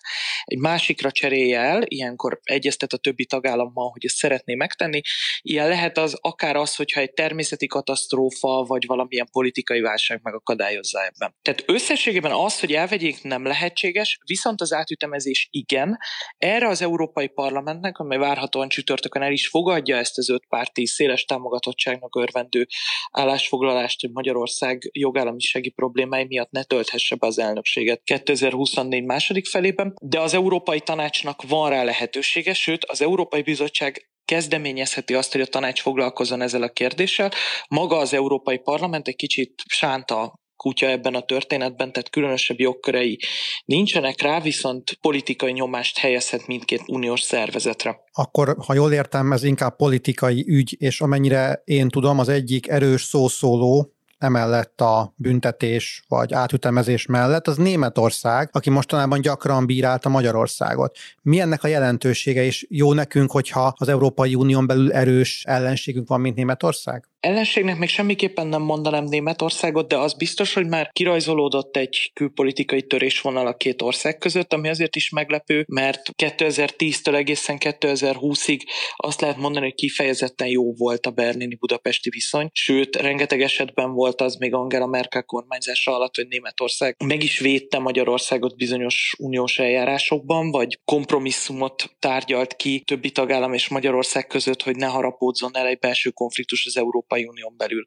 egy 0.44 0.58
másikra 0.58 1.12
cserélje 1.12 1.60
el, 1.60 1.82
ilyenkor 1.86 2.40
egyeztet 2.44 2.94
a 2.94 2.98
többi 2.98 3.26
tagállammal, 3.26 3.90
hogy 3.90 4.06
ezt 4.06 4.16
szeretné 4.16 4.56
megtenni. 4.56 5.02
Ilyen 5.42 5.68
lehet 5.68 5.98
az 5.98 6.18
akár 6.22 6.56
az, 6.56 6.76
hogyha 6.76 7.02
egy 7.02 7.14
természeti 7.14 7.68
katasztrófa, 7.68 8.64
vagy 8.64 8.86
valamilyen 8.86 9.28
politikai 9.32 9.82
válság 9.82 10.20
megakadályozza 10.24 11.06
ebben. 11.06 11.36
Tehát 11.42 11.64
összességében 11.66 12.32
az, 12.32 12.60
hogy 12.60 12.74
elvegyék 12.74 13.24
nem 13.24 13.46
lehetséges, 13.46 14.20
viszont 14.26 14.62
az 14.62 14.74
átütemezés 14.74 15.48
igen. 15.52 15.98
Erre 16.38 16.68
az 16.68 16.82
Európai 16.82 17.28
Parlamentnek, 17.28 17.98
amely 17.98 18.18
várhatóan 18.18 18.70
csütörtökön 18.70 19.22
el 19.22 19.32
is 19.32 19.48
fogadja 19.48 19.98
ezt 19.98 20.18
az 20.18 20.30
öt 20.30 20.46
párti 20.50 20.86
széles 20.86 21.24
támogatottságnak 21.26 22.16
örvendő 22.16 22.68
állásfoglalást, 23.12 24.02
hogy 24.02 24.12
Magyarország 24.12 24.90
jogállamisági 24.92 25.70
problémái 25.70 26.26
miatt 26.26 26.45
miatt 26.52 26.70
ne 26.70 26.76
tölthesse 26.76 27.16
be 27.16 27.28
az 27.28 27.40
elnökséget 27.40 28.02
2024 28.04 29.04
második 29.04 29.46
felében, 29.46 29.94
de 30.02 30.20
az 30.20 30.34
Európai 30.34 30.80
Tanácsnak 30.80 31.42
van 31.48 31.70
rá 31.70 31.84
lehetősége, 31.84 32.54
sőt 32.54 32.86
az 32.86 33.02
Európai 33.02 33.42
Bizottság 33.42 34.10
kezdeményezheti 34.26 35.14
azt, 35.14 35.32
hogy 35.32 35.42
a 35.42 35.46
tanács 35.46 35.82
foglalkozzon 35.82 36.42
ezzel 36.42 36.62
a 36.62 36.70
kérdéssel. 36.70 37.32
Maga 37.68 37.98
az 37.98 38.14
Európai 38.14 38.58
Parlament 38.58 39.08
egy 39.08 39.16
kicsit 39.16 39.62
sánta 39.68 40.44
kutya 40.56 40.88
ebben 40.88 41.16
a 41.16 41.22
történetben, 41.22 41.92
tehát 41.92 42.10
különösebb 42.10 42.60
jogkörei 42.60 43.20
nincsenek 43.66 44.22
rá, 44.22 44.40
viszont 44.40 44.98
politikai 45.02 45.52
nyomást 45.52 45.98
helyezhet 45.98 46.48
mindkét 46.48 46.82
uniós 46.88 47.22
szervezetre. 47.22 48.00
Akkor, 48.12 48.56
ha 48.66 48.74
jól 48.74 48.94
értem, 48.94 49.32
ez 49.32 49.44
inkább 49.44 49.76
politikai 49.76 50.46
ügy, 50.48 50.76
és 50.80 51.02
amennyire 51.02 51.62
én 51.66 51.90
tudom, 51.90 52.20
az 52.20 52.30
egyik 52.30 52.68
erős 52.68 53.02
szószóló 53.02 53.95
emellett 54.18 54.82
a 54.82 55.14
büntetés 55.16 56.04
vagy 56.08 56.34
átütemezés 56.34 57.06
mellett, 57.06 57.48
az 57.48 57.58
Németország, 57.58 58.50
aki 58.52 58.70
mostanában 58.70 59.22
gyakran 59.22 59.66
bírálta 59.66 60.10
Magyarországot. 60.10 60.98
Mi 61.22 61.40
ennek 61.40 61.64
a 61.64 61.68
jelentősége, 61.68 62.44
és 62.44 62.66
jó 62.70 62.94
nekünk, 62.94 63.32
hogyha 63.32 63.74
az 63.78 63.88
Európai 63.88 64.36
Unión 64.36 64.68
belül 64.68 64.92
erős 64.92 65.44
ellenségünk 65.48 66.08
van, 66.08 66.22
mint 66.22 66.36
Németország? 66.36 67.10
Ellenségnek 67.26 67.78
még 67.78 67.90
semmiképpen 67.90 68.48
nem 68.48 68.62
mondanám 68.62 69.04
Németországot, 69.04 69.88
de 69.88 69.98
az 69.98 70.14
biztos, 70.14 70.54
hogy 70.54 70.68
már 70.68 70.90
kirajzolódott 70.92 71.78
egy 71.78 72.12
külpolitikai 72.14 72.84
törésvonal 72.84 73.48
a 73.48 73.56
két 73.56 73.82
ország 73.82 74.18
között, 74.18 74.54
ami 74.54 74.70
azért 74.70 74.96
is 74.96 75.10
meglepő, 75.10 75.66
mert 75.68 76.02
2010-től 76.24 77.16
egészen 77.16 77.58
2020-ig 77.60 78.60
azt 78.96 79.22
lehet 79.22 79.38
mondani, 79.38 79.66
hogy 79.66 79.76
kifejezetten 79.76 80.48
jó 80.48 80.74
volt 80.74 81.06
a 81.06 81.12
berlini-budapesti 81.12 82.10
viszony, 82.10 82.50
sőt, 82.52 82.96
rengeteg 82.96 83.42
esetben 83.42 83.94
volt 83.94 84.22
az 84.22 84.36
még 84.36 84.54
Angela 84.54 84.88
Merkel 84.88 85.24
kormányzása 85.24 85.96
alatt, 85.96 86.16
hogy 86.16 86.28
Németország 86.28 86.96
meg 87.06 87.24
is 87.24 87.40
védte 87.40 87.80
Magyarországot 87.80 88.56
bizonyos 88.56 89.16
uniós 89.18 89.60
eljárásokban, 89.60 90.52
vagy 90.52 90.80
kompromisszumot 90.84 91.96
tárgyalt 92.00 92.56
ki 92.56 92.84
többi 92.86 93.12
tagállam 93.12 93.54
és 93.54 93.68
Magyarország 93.68 94.28
között, 94.28 94.62
hogy 94.62 94.76
ne 94.76 94.88
harapódzon 94.88 95.56
el 95.56 95.68
egy 95.68 95.80
belső 95.80 96.10
konfliktus 96.10 96.66
az 96.66 96.78
Európai 96.78 97.14
Európai 97.16 97.26
Unión 97.26 97.58
belül. 97.58 97.86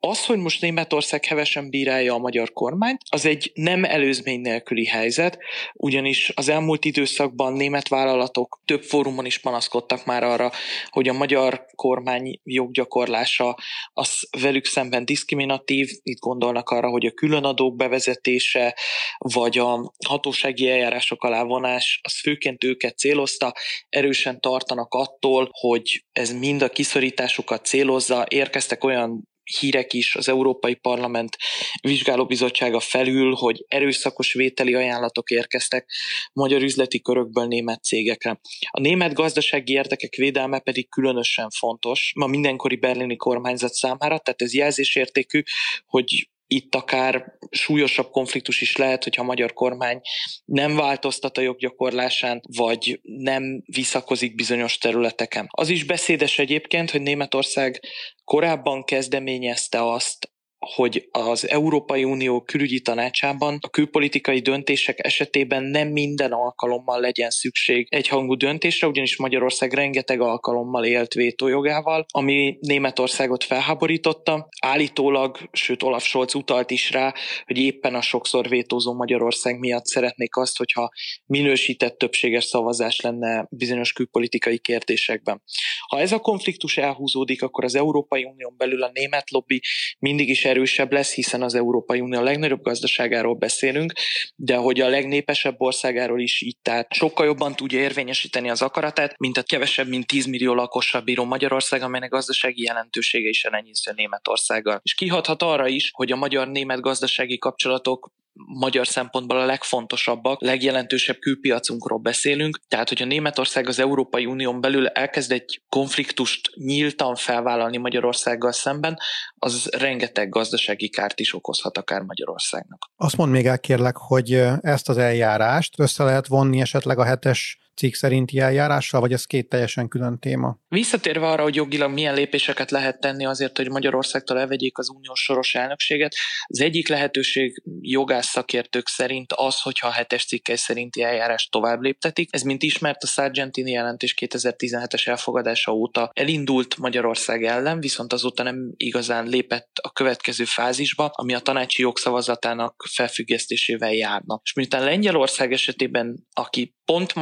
Az, 0.00 0.24
hogy 0.24 0.38
most 0.38 0.60
Németország 0.60 1.24
hevesen 1.24 1.70
bírálja 1.70 2.14
a 2.14 2.18
magyar 2.18 2.52
kormányt, 2.52 3.00
az 3.10 3.26
egy 3.26 3.50
nem 3.54 3.84
előzmény 3.84 4.40
nélküli 4.40 4.86
helyzet, 4.86 5.38
ugyanis 5.74 6.32
az 6.34 6.48
elmúlt 6.48 6.84
időszakban 6.84 7.52
német 7.52 7.88
vállalatok 7.88 8.60
több 8.64 8.82
fórumon 8.82 9.26
is 9.26 9.38
panaszkodtak 9.38 10.04
már 10.04 10.22
arra, 10.22 10.50
hogy 10.90 11.08
a 11.08 11.12
magyar 11.12 11.64
kormány 11.74 12.40
joggyakorlása 12.44 13.56
az 13.92 14.28
velük 14.40 14.64
szemben 14.64 15.04
diszkriminatív, 15.04 15.88
itt 16.02 16.18
gondolnak 16.18 16.68
arra, 16.70 16.88
hogy 16.88 17.06
a 17.06 17.10
különadók 17.10 17.76
bevezetése, 17.76 18.76
vagy 19.18 19.58
a 19.58 19.92
hatósági 20.06 20.70
eljárások 20.70 21.24
alá 21.24 21.42
vonás, 21.42 22.00
az 22.02 22.20
főként 22.20 22.64
őket 22.64 22.98
célozta, 22.98 23.54
erősen 23.88 24.40
tartanak 24.40 24.94
attól, 24.94 25.48
hogy 25.50 26.04
ez 26.12 26.32
mind 26.32 26.62
a 26.62 26.68
kiszorításukat 26.68 27.64
célozza, 27.64 28.26
érkeztek 28.28 28.65
érkeztek 28.66 28.84
olyan 28.84 29.28
hírek 29.60 29.92
is 29.92 30.16
az 30.16 30.28
Európai 30.28 30.74
Parlament 30.74 31.36
vizsgálóbizottsága 31.80 32.80
felül, 32.80 33.34
hogy 33.34 33.64
erőszakos 33.68 34.32
vételi 34.32 34.74
ajánlatok 34.74 35.30
érkeztek 35.30 35.90
magyar 36.32 36.62
üzleti 36.62 37.00
körökből 37.00 37.46
német 37.46 37.84
cégekre. 37.84 38.40
A 38.70 38.80
német 38.80 39.12
gazdasági 39.12 39.72
érdekek 39.72 40.14
védelme 40.14 40.58
pedig 40.58 40.88
különösen 40.88 41.50
fontos 41.50 42.12
ma 42.16 42.26
mindenkori 42.26 42.76
berlini 42.76 43.16
kormányzat 43.16 43.72
számára, 43.72 44.18
tehát 44.18 44.42
ez 44.42 44.54
jelzésértékű, 44.54 45.42
hogy 45.86 46.28
itt 46.46 46.74
akár 46.74 47.24
súlyosabb 47.50 48.10
konfliktus 48.10 48.60
is 48.60 48.76
lehet, 48.76 49.02
hogyha 49.02 49.22
a 49.22 49.26
magyar 49.26 49.52
kormány 49.52 50.00
nem 50.44 50.76
változtat 50.76 51.38
a 51.38 51.40
joggyakorlásán, 51.40 52.40
vagy 52.56 53.00
nem 53.02 53.62
visszakozik 53.66 54.34
bizonyos 54.34 54.78
területeken. 54.78 55.46
Az 55.50 55.68
is 55.68 55.84
beszédes 55.84 56.38
egyébként, 56.38 56.90
hogy 56.90 57.02
Németország 57.02 57.80
korábban 58.24 58.84
kezdeményezte 58.84 59.92
azt, 59.92 60.30
hogy 60.58 61.08
az 61.10 61.48
Európai 61.48 62.04
Unió 62.04 62.40
külügyi 62.40 62.80
tanácsában 62.80 63.58
a 63.60 63.68
külpolitikai 63.68 64.38
döntések 64.38 65.04
esetében 65.04 65.62
nem 65.62 65.88
minden 65.88 66.32
alkalommal 66.32 67.00
legyen 67.00 67.30
szükség 67.30 67.86
egyhangú 67.90 68.34
döntésre, 68.34 68.86
ugyanis 68.86 69.16
Magyarország 69.16 69.72
rengeteg 69.72 70.20
alkalommal 70.20 70.84
élt 70.84 71.12
vétójogával, 71.12 72.06
ami 72.12 72.56
Németországot 72.60 73.44
felháborította. 73.44 74.48
Állítólag, 74.62 75.38
sőt 75.52 75.82
Olaf 75.82 76.04
Scholz 76.04 76.34
utalt 76.34 76.70
is 76.70 76.90
rá, 76.90 77.14
hogy 77.44 77.58
éppen 77.58 77.94
a 77.94 78.02
sokszor 78.02 78.48
vétózó 78.48 78.94
Magyarország 78.94 79.58
miatt 79.58 79.86
szeretnék 79.86 80.36
azt, 80.36 80.56
hogyha 80.56 80.90
minősített 81.26 81.98
többséges 81.98 82.44
szavazás 82.44 83.00
lenne 83.00 83.46
bizonyos 83.50 83.92
külpolitikai 83.92 84.58
kérdésekben. 84.58 85.42
Ha 85.88 86.00
ez 86.00 86.12
a 86.12 86.18
konfliktus 86.18 86.76
elhúzódik, 86.76 87.42
akkor 87.42 87.64
az 87.64 87.74
Európai 87.74 88.24
Unión 88.24 88.54
belül 88.56 88.82
a 88.82 88.90
német 88.92 89.30
lobby 89.30 89.60
mindig 89.98 90.28
is 90.28 90.44
erősebb 90.46 90.92
lesz, 90.92 91.14
hiszen 91.14 91.42
az 91.42 91.54
Európai 91.54 92.00
Unió 92.00 92.18
a 92.18 92.22
legnagyobb 92.22 92.62
gazdaságáról 92.62 93.34
beszélünk, 93.34 93.92
de 94.36 94.56
hogy 94.56 94.80
a 94.80 94.88
legnépesebb 94.88 95.54
országáról 95.58 96.20
is 96.20 96.42
így, 96.42 96.56
tehát 96.62 96.92
sokkal 96.92 97.26
jobban 97.26 97.56
tudja 97.56 97.78
érvényesíteni 97.78 98.50
az 98.50 98.62
akaratát, 98.62 99.18
mint 99.18 99.36
a 99.36 99.42
kevesebb, 99.42 99.88
mint 99.88 100.06
10 100.06 100.26
millió 100.26 100.54
lakossal 100.54 101.00
bíró 101.00 101.24
Magyarország, 101.24 101.82
amelynek 101.82 102.10
gazdasági 102.10 102.62
jelentősége 102.62 103.28
is 103.28 103.44
elenyésző 103.44 103.92
Németországgal. 103.96 104.80
És 104.82 104.94
kihathat 104.94 105.42
arra 105.42 105.68
is, 105.68 105.90
hogy 105.94 106.12
a 106.12 106.16
magyar-német 106.16 106.80
gazdasági 106.80 107.38
kapcsolatok 107.38 108.10
magyar 108.44 108.86
szempontból 108.86 109.40
a 109.40 109.44
legfontosabbak, 109.44 110.40
legjelentősebb 110.40 111.18
külpiacunkról 111.18 111.98
beszélünk, 111.98 112.60
tehát 112.68 112.88
hogyha 112.88 113.04
Németország 113.04 113.68
az 113.68 113.78
Európai 113.78 114.26
Unión 114.26 114.60
belül 114.60 114.86
elkezd 114.86 115.32
egy 115.32 115.62
konfliktust 115.68 116.50
nyíltan 116.54 117.14
felvállalni 117.14 117.76
Magyarországgal 117.76 118.52
szemben, 118.52 118.98
az 119.38 119.68
rengeteg 119.78 120.28
gazdasági 120.28 120.88
kárt 120.88 121.20
is 121.20 121.34
okozhat 121.34 121.78
akár 121.78 122.00
Magyarországnak. 122.00 122.90
Azt 122.96 123.16
mond 123.16 123.32
még 123.32 123.46
el 123.46 123.58
kérlek, 123.60 123.96
hogy 123.96 124.32
ezt 124.60 124.88
az 124.88 124.98
eljárást 124.98 125.78
össze 125.78 126.04
lehet 126.04 126.26
vonni 126.26 126.60
esetleg 126.60 126.98
a 126.98 127.04
hetes 127.04 127.58
cikk 127.76 127.94
szerinti 127.94 128.38
eljárással, 128.38 129.00
vagy 129.00 129.12
ez 129.12 129.24
két 129.24 129.48
teljesen 129.48 129.88
külön 129.88 130.18
téma? 130.18 130.58
Visszatérve 130.68 131.26
arra, 131.26 131.42
hogy 131.42 131.54
jogilag 131.54 131.92
milyen 131.92 132.14
lépéseket 132.14 132.70
lehet 132.70 133.00
tenni 133.00 133.26
azért, 133.26 133.56
hogy 133.56 133.70
Magyarországtól 133.70 134.38
elvegyék 134.38 134.78
az 134.78 134.90
uniós 134.90 135.20
soros 135.20 135.54
elnökséget, 135.54 136.14
az 136.46 136.60
egyik 136.60 136.88
lehetőség 136.88 137.62
jogász 137.80 138.26
szakértők 138.26 138.88
szerint 138.88 139.32
az, 139.32 139.60
hogyha 139.60 139.88
a 139.88 139.90
hetes 139.90 140.24
cikkely 140.24 140.56
szerinti 140.56 141.02
eljárást 141.02 141.50
tovább 141.50 141.80
léptetik. 141.80 142.28
Ez, 142.32 142.42
mint 142.42 142.62
ismert, 142.62 143.02
a 143.02 143.06
Sargentini 143.06 143.70
jelentés 143.70 144.14
2017-es 144.20 145.06
elfogadása 145.06 145.72
óta 145.72 146.10
elindult 146.14 146.76
Magyarország 146.76 147.44
ellen, 147.44 147.80
viszont 147.80 148.12
azóta 148.12 148.42
nem 148.42 148.56
igazán 148.76 149.26
lépett 149.26 149.70
a 149.82 149.90
következő 149.90 150.44
fázisba, 150.44 151.10
ami 151.12 151.34
a 151.34 151.38
tanácsi 151.38 151.82
jogszavazatának 151.82 152.84
felfüggesztésével 152.90 153.92
járna. 153.92 154.40
És 154.42 154.52
miután 154.52 154.84
Lengyelország 154.84 155.52
esetében, 155.52 156.26
aki 156.32 156.74
pont 156.84 157.14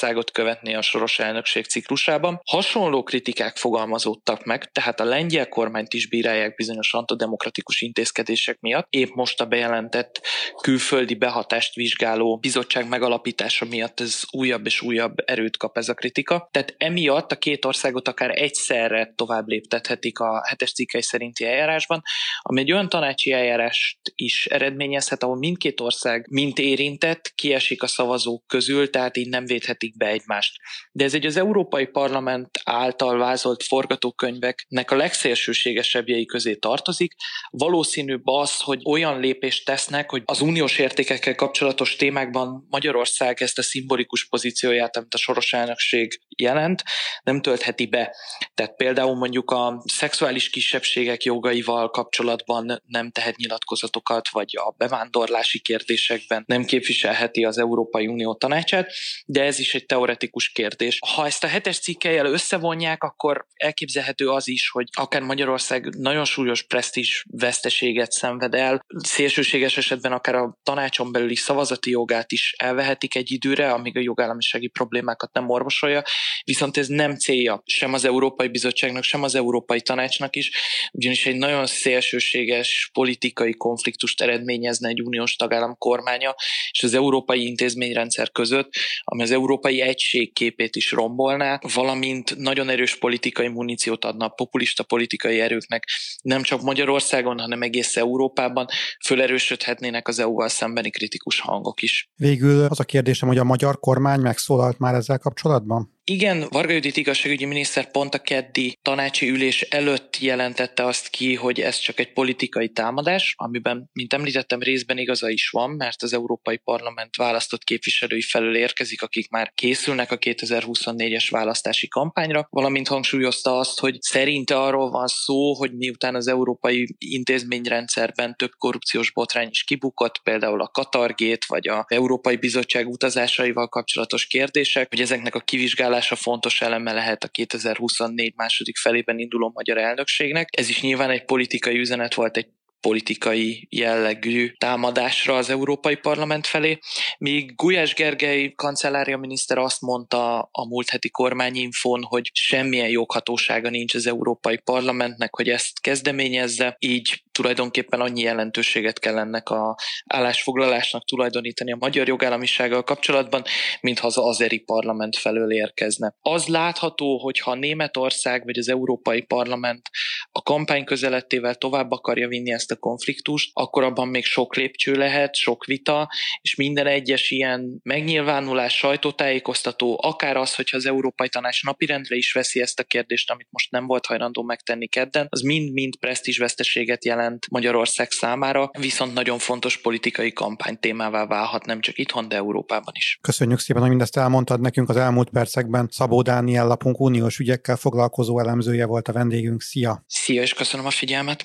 Magyarországot 0.00 0.30
követné 0.30 0.74
a 0.74 0.82
soros 0.82 1.18
elnökség 1.18 1.64
ciklusában. 1.64 2.40
Hasonló 2.44 3.02
kritikák 3.02 3.56
fogalmazódtak 3.56 4.44
meg, 4.44 4.70
tehát 4.72 5.00
a 5.00 5.04
lengyel 5.04 5.48
kormányt 5.48 5.94
is 5.94 6.08
bírálják 6.08 6.54
bizonyos 6.54 6.94
antidemokratikus 6.94 7.80
intézkedések 7.80 8.60
miatt. 8.60 8.86
Épp 8.90 9.08
most 9.14 9.40
a 9.40 9.46
bejelentett 9.46 10.20
külföldi 10.62 11.14
behatást 11.14 11.74
vizsgáló 11.74 12.36
bizottság 12.36 12.88
megalapítása 12.88 13.64
miatt 13.64 14.00
ez 14.00 14.22
újabb 14.30 14.66
és 14.66 14.80
újabb 14.80 15.14
erőt 15.24 15.56
kap 15.56 15.76
ez 15.76 15.88
a 15.88 15.94
kritika. 15.94 16.48
Tehát 16.50 16.74
emiatt 16.78 17.32
a 17.32 17.36
két 17.36 17.64
országot 17.64 18.08
akár 18.08 18.30
egyszerre 18.42 19.12
tovább 19.16 19.46
léptethetik 19.46 20.18
a 20.18 20.42
hetes 20.46 20.72
cikkei 20.72 21.02
szerinti 21.02 21.44
eljárásban, 21.44 22.02
ami 22.42 22.60
egy 22.60 22.72
olyan 22.72 22.88
tanácsi 22.88 23.32
eljárást 23.32 23.98
is 24.14 24.46
eredményezhet, 24.46 25.22
ahol 25.22 25.36
mindkét 25.36 25.80
ország, 25.80 26.26
mint 26.30 26.58
érintett, 26.58 27.32
kiesik 27.34 27.82
a 27.82 27.86
szavazók 27.86 28.46
közül, 28.46 28.90
tehát 28.90 29.16
így 29.16 29.28
nem 29.28 29.46
védhetik 29.88 29.96
be 29.96 30.06
egymást. 30.06 30.56
De 30.92 31.04
ez 31.04 31.14
egy 31.14 31.26
az 31.26 31.36
Európai 31.36 31.86
Parlament 31.86 32.60
által 32.64 33.18
vázolt 33.18 33.62
forgatókönyveknek 33.62 34.90
a 34.90 34.96
legszélsőségesebbjei 34.96 36.26
közé 36.26 36.54
tartozik. 36.54 37.14
Valószínűbb 37.50 38.26
az, 38.26 38.60
hogy 38.60 38.80
olyan 38.84 39.20
lépést 39.20 39.64
tesznek, 39.64 40.10
hogy 40.10 40.22
az 40.24 40.40
uniós 40.40 40.78
értékekkel 40.78 41.34
kapcsolatos 41.34 41.96
témákban 41.96 42.66
Magyarország 42.70 43.42
ezt 43.42 43.58
a 43.58 43.62
szimbolikus 43.62 44.28
pozícióját, 44.28 44.96
amit 44.96 45.14
a 45.14 45.18
soros 45.18 45.52
elnökség 45.52 46.20
jelent, 46.36 46.82
nem 47.22 47.40
töltheti 47.40 47.86
be. 47.86 48.14
Tehát 48.54 48.76
például 48.76 49.16
mondjuk 49.16 49.50
a 49.50 49.82
szexuális 49.84 50.50
kisebbségek 50.50 51.22
jogaival 51.22 51.90
kapcsolatban 51.90 52.82
nem 52.86 53.10
tehet 53.10 53.36
nyilatkozatokat, 53.36 54.28
vagy 54.28 54.56
a 54.56 54.74
bevándorlási 54.76 55.60
kérdésekben 55.60 56.44
nem 56.46 56.64
képviselheti 56.64 57.44
az 57.44 57.58
Európai 57.58 58.06
Unió 58.06 58.34
tanácsát, 58.34 58.92
de 59.26 59.42
ez 59.42 59.58
is 59.58 59.74
egy 59.78 59.86
teoretikus 59.86 60.48
kérdés. 60.48 60.98
Ha 61.14 61.26
ezt 61.26 61.44
a 61.44 61.46
hetes 61.46 61.78
cikkelyel 61.78 62.26
összevonják, 62.26 63.02
akkor 63.02 63.46
elképzelhető 63.54 64.28
az 64.28 64.48
is, 64.48 64.68
hogy 64.68 64.86
akár 64.92 65.22
Magyarország 65.22 65.96
nagyon 65.96 66.24
súlyos 66.24 66.62
presztízs 66.62 67.24
veszteséget 67.30 68.10
szenved 68.12 68.54
el, 68.54 68.84
szélsőséges 68.96 69.76
esetben 69.76 70.12
akár 70.12 70.34
a 70.34 70.58
tanácson 70.62 71.12
belüli 71.12 71.34
szavazati 71.34 71.90
jogát 71.90 72.32
is 72.32 72.54
elvehetik 72.58 73.14
egy 73.14 73.30
időre, 73.30 73.72
amíg 73.72 73.96
a 73.96 74.00
jogállamisági 74.00 74.68
problémákat 74.68 75.32
nem 75.32 75.48
orvosolja, 75.48 76.02
viszont 76.44 76.76
ez 76.76 76.86
nem 76.86 77.16
célja 77.16 77.62
sem 77.64 77.92
az 77.92 78.04
Európai 78.04 78.48
Bizottságnak, 78.48 79.02
sem 79.02 79.22
az 79.22 79.34
Európai 79.34 79.80
Tanácsnak 79.80 80.36
is, 80.36 80.50
ugyanis 80.92 81.26
egy 81.26 81.36
nagyon 81.36 81.66
szélsőséges 81.66 82.90
politikai 82.92 83.52
konfliktust 83.52 84.22
eredményezne 84.22 84.88
egy 84.88 85.02
uniós 85.02 85.36
tagállam 85.36 85.76
kormánya 85.78 86.34
és 86.70 86.82
az 86.82 86.94
európai 86.94 87.46
intézményrendszer 87.46 88.30
között, 88.30 88.70
ami 89.04 89.22
az 89.22 89.30
európai 89.30 89.67
egység 89.76 90.32
képét 90.32 90.76
is 90.76 90.90
rombolná, 90.90 91.60
valamint 91.74 92.36
nagyon 92.36 92.68
erős 92.68 92.96
politikai 92.96 93.48
muníciót 93.48 94.04
adna 94.04 94.24
a 94.24 94.28
populista 94.28 94.82
politikai 94.82 95.40
erőknek, 95.40 95.84
nem 96.22 96.42
csak 96.42 96.62
Magyarországon, 96.62 97.38
hanem 97.38 97.62
egész 97.62 97.96
Európában, 97.96 98.66
fölerősödhetnének 99.04 100.08
az 100.08 100.18
EU-val 100.18 100.48
szembeni 100.48 100.90
kritikus 100.90 101.40
hangok 101.40 101.82
is. 101.82 102.10
Végül 102.16 102.64
az 102.64 102.80
a 102.80 102.84
kérdésem, 102.84 103.28
hogy 103.28 103.38
a 103.38 103.44
magyar 103.44 103.80
kormány 103.80 104.20
megszólalt 104.20 104.78
már 104.78 104.94
ezzel 104.94 105.18
kapcsolatban? 105.18 105.97
Igen, 106.10 106.46
Varga 106.50 106.72
Judit 106.72 106.96
igazságügyi 106.96 107.44
miniszter 107.44 107.90
pont 107.90 108.14
a 108.14 108.18
keddi 108.18 108.78
tanácsi 108.82 109.28
ülés 109.28 109.62
előtt 109.62 110.18
jelentette 110.18 110.84
azt 110.84 111.08
ki, 111.08 111.34
hogy 111.34 111.60
ez 111.60 111.78
csak 111.78 111.98
egy 111.98 112.12
politikai 112.12 112.68
támadás, 112.68 113.34
amiben, 113.36 113.90
mint 113.92 114.12
említettem, 114.12 114.60
részben 114.60 114.98
igaza 114.98 115.30
is 115.30 115.48
van, 115.48 115.70
mert 115.70 116.02
az 116.02 116.12
Európai 116.12 116.56
Parlament 116.56 117.16
választott 117.16 117.64
képviselői 117.64 118.20
felől 118.20 118.56
érkezik, 118.56 119.02
akik 119.02 119.30
már 119.30 119.52
készülnek 119.54 120.10
a 120.10 120.18
2024-es 120.18 121.26
választási 121.30 121.88
kampányra, 121.88 122.46
valamint 122.50 122.88
hangsúlyozta 122.88 123.58
azt, 123.58 123.80
hogy 123.80 124.00
szerinte 124.00 124.60
arról 124.60 124.90
van 124.90 125.06
szó, 125.06 125.54
hogy 125.54 125.72
miután 125.76 126.14
az 126.14 126.28
európai 126.28 126.96
intézményrendszerben 126.98 128.36
több 128.36 128.52
korrupciós 128.58 129.12
botrány 129.12 129.48
is 129.50 129.64
kibukott, 129.64 130.20
például 130.22 130.60
a 130.60 130.68
Katargét 130.68 131.44
vagy 131.44 131.68
a 131.68 131.84
Európai 131.88 132.36
Bizottság 132.36 132.88
utazásaival 132.88 133.68
kapcsolatos 133.68 134.26
kérdések, 134.26 134.88
hogy 134.88 135.00
ezeknek 135.00 135.34
a 135.34 135.40
kivizsgálása 135.40 135.96
válása 135.98 136.16
fontos 136.16 136.60
eleme 136.60 136.92
lehet 136.92 137.24
a 137.24 137.28
2024 137.28 138.32
második 138.36 138.76
felében 138.76 139.18
induló 139.18 139.50
magyar 139.54 139.78
elnökségnek. 139.78 140.48
Ez 140.58 140.68
is 140.68 140.80
nyilván 140.80 141.10
egy 141.10 141.24
politikai 141.24 141.78
üzenet 141.78 142.14
volt 142.14 142.36
egy 142.36 142.48
politikai 142.80 143.66
jellegű 143.70 144.52
támadásra 144.58 145.36
az 145.36 145.50
Európai 145.50 145.96
Parlament 145.96 146.46
felé, 146.46 146.78
míg 147.18 147.54
Gulyás 147.54 147.94
Gergely 147.94 148.52
kancellária 148.56 149.16
miniszter 149.16 149.58
azt 149.58 149.80
mondta 149.80 150.38
a 150.52 150.66
múlt 150.68 150.90
heti 150.90 151.10
kormányinfon, 151.10 152.02
hogy 152.02 152.30
semmilyen 152.32 152.88
joghatósága 152.88 153.70
nincs 153.70 153.94
az 153.94 154.06
Európai 154.06 154.56
Parlamentnek, 154.56 155.34
hogy 155.34 155.48
ezt 155.48 155.80
kezdeményezze, 155.80 156.76
így 156.78 157.22
tulajdonképpen 157.38 158.00
annyi 158.00 158.20
jelentőséget 158.20 158.98
kell 158.98 159.18
ennek 159.18 159.48
a 159.48 159.76
állásfoglalásnak 160.06 161.04
tulajdonítani 161.04 161.72
a 161.72 161.76
magyar 161.80 162.08
jogállamisággal 162.08 162.84
kapcsolatban, 162.84 163.42
mintha 163.80 164.06
az 164.06 164.18
azeri 164.18 164.58
parlament 164.58 165.16
felől 165.16 165.52
érkezne. 165.52 166.14
Az 166.20 166.46
látható, 166.46 167.18
hogy 167.18 167.38
ha 167.38 167.54
Németország 167.54 168.44
vagy 168.44 168.58
az 168.58 168.68
Európai 168.68 169.20
Parlament 169.20 169.90
a 170.32 170.42
kampány 170.42 170.84
közelettével 170.84 171.54
tovább 171.54 171.90
akarja 171.90 172.28
vinni 172.28 172.52
ezt 172.52 172.70
a 172.70 172.76
konfliktust, 172.76 173.50
akkor 173.52 173.82
abban 173.82 174.08
még 174.08 174.24
sok 174.24 174.56
lépcső 174.56 174.94
lehet, 174.94 175.34
sok 175.34 175.64
vita, 175.64 176.08
és 176.40 176.54
minden 176.54 176.86
egyes 176.86 177.30
ilyen 177.30 177.80
megnyilvánulás, 177.82 178.76
sajtótájékoztató, 178.76 179.98
akár 180.02 180.36
az, 180.36 180.54
hogyha 180.54 180.76
az 180.76 180.86
Európai 180.86 181.28
Tanács 181.28 181.64
napirendre 181.64 182.16
is 182.16 182.32
veszi 182.32 182.60
ezt 182.60 182.78
a 182.78 182.84
kérdést, 182.84 183.30
amit 183.30 183.48
most 183.50 183.70
nem 183.70 183.86
volt 183.86 184.06
hajlandó 184.06 184.42
megtenni 184.42 184.88
kedden, 184.88 185.26
az 185.30 185.40
mind-mind 185.40 185.96
presztízsveszteséget 185.96 187.04
jelent 187.04 187.26
jelent 187.28 187.50
Magyarország 187.50 188.10
számára, 188.10 188.70
viszont 188.78 189.14
nagyon 189.14 189.38
fontos 189.38 189.80
politikai 189.80 190.32
kampány 190.32 190.78
témává 190.78 191.26
válhat 191.26 191.66
nem 191.66 191.80
csak 191.80 191.98
itthon, 191.98 192.28
de 192.28 192.36
Európában 192.36 192.92
is. 192.96 193.18
Köszönjük 193.20 193.58
szépen, 193.58 193.80
hogy 193.80 193.90
mindezt 193.90 194.16
elmondtad 194.16 194.60
nekünk 194.60 194.88
az 194.88 194.96
elmúlt 194.96 195.30
percekben. 195.30 195.88
Szabó 195.90 196.22
Dániel 196.22 196.66
lapunk 196.66 197.00
uniós 197.00 197.38
ügyekkel 197.38 197.76
foglalkozó 197.76 198.38
elemzője 198.38 198.86
volt 198.86 199.08
a 199.08 199.12
vendégünk. 199.12 199.60
Szia! 199.60 200.04
Szia, 200.06 200.42
és 200.42 200.54
köszönöm 200.54 200.86
a 200.86 200.90
figyelmet! 200.90 201.44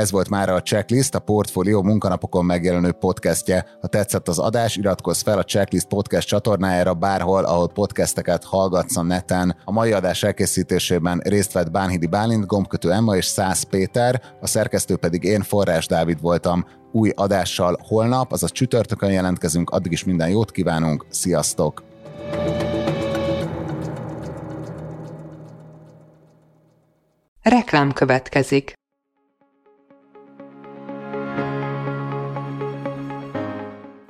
Ez 0.00 0.10
volt 0.10 0.28
már 0.28 0.48
a 0.48 0.62
Checklist, 0.62 1.14
a 1.14 1.18
Portfolio 1.18 1.82
munkanapokon 1.82 2.44
megjelenő 2.44 2.92
podcastje. 2.92 3.66
Ha 3.80 3.86
tetszett 3.86 4.28
az 4.28 4.38
adás, 4.38 4.76
iratkozz 4.76 5.22
fel 5.22 5.38
a 5.38 5.44
Checklist 5.44 5.86
podcast 5.86 6.28
csatornájára 6.28 6.94
bárhol, 6.94 7.44
ahol 7.44 7.68
podcasteket 7.68 8.44
hallgatsz 8.44 8.96
a 8.96 9.02
neten. 9.02 9.56
A 9.64 9.72
mai 9.72 9.92
adás 9.92 10.22
elkészítésében 10.22 11.20
részt 11.24 11.52
vett 11.52 11.70
Bánhidi 11.70 12.06
Bálint, 12.06 12.46
Gombkötő 12.46 12.92
Emma 12.92 13.16
és 13.16 13.24
Szász 13.24 13.62
Péter, 13.62 14.22
a 14.40 14.46
szerkesztő 14.46 14.96
pedig 14.96 15.22
én, 15.24 15.42
Forrás 15.42 15.86
Dávid 15.86 16.20
voltam. 16.20 16.64
Új 16.92 17.12
adással 17.14 17.78
holnap, 17.88 18.32
azaz 18.32 18.52
csütörtökön 18.52 19.10
jelentkezünk, 19.10 19.70
addig 19.70 19.92
is 19.92 20.04
minden 20.04 20.28
jót 20.28 20.50
kívánunk, 20.50 21.06
sziasztok! 21.10 21.82
Reklám 27.42 27.92
következik. 27.92 28.78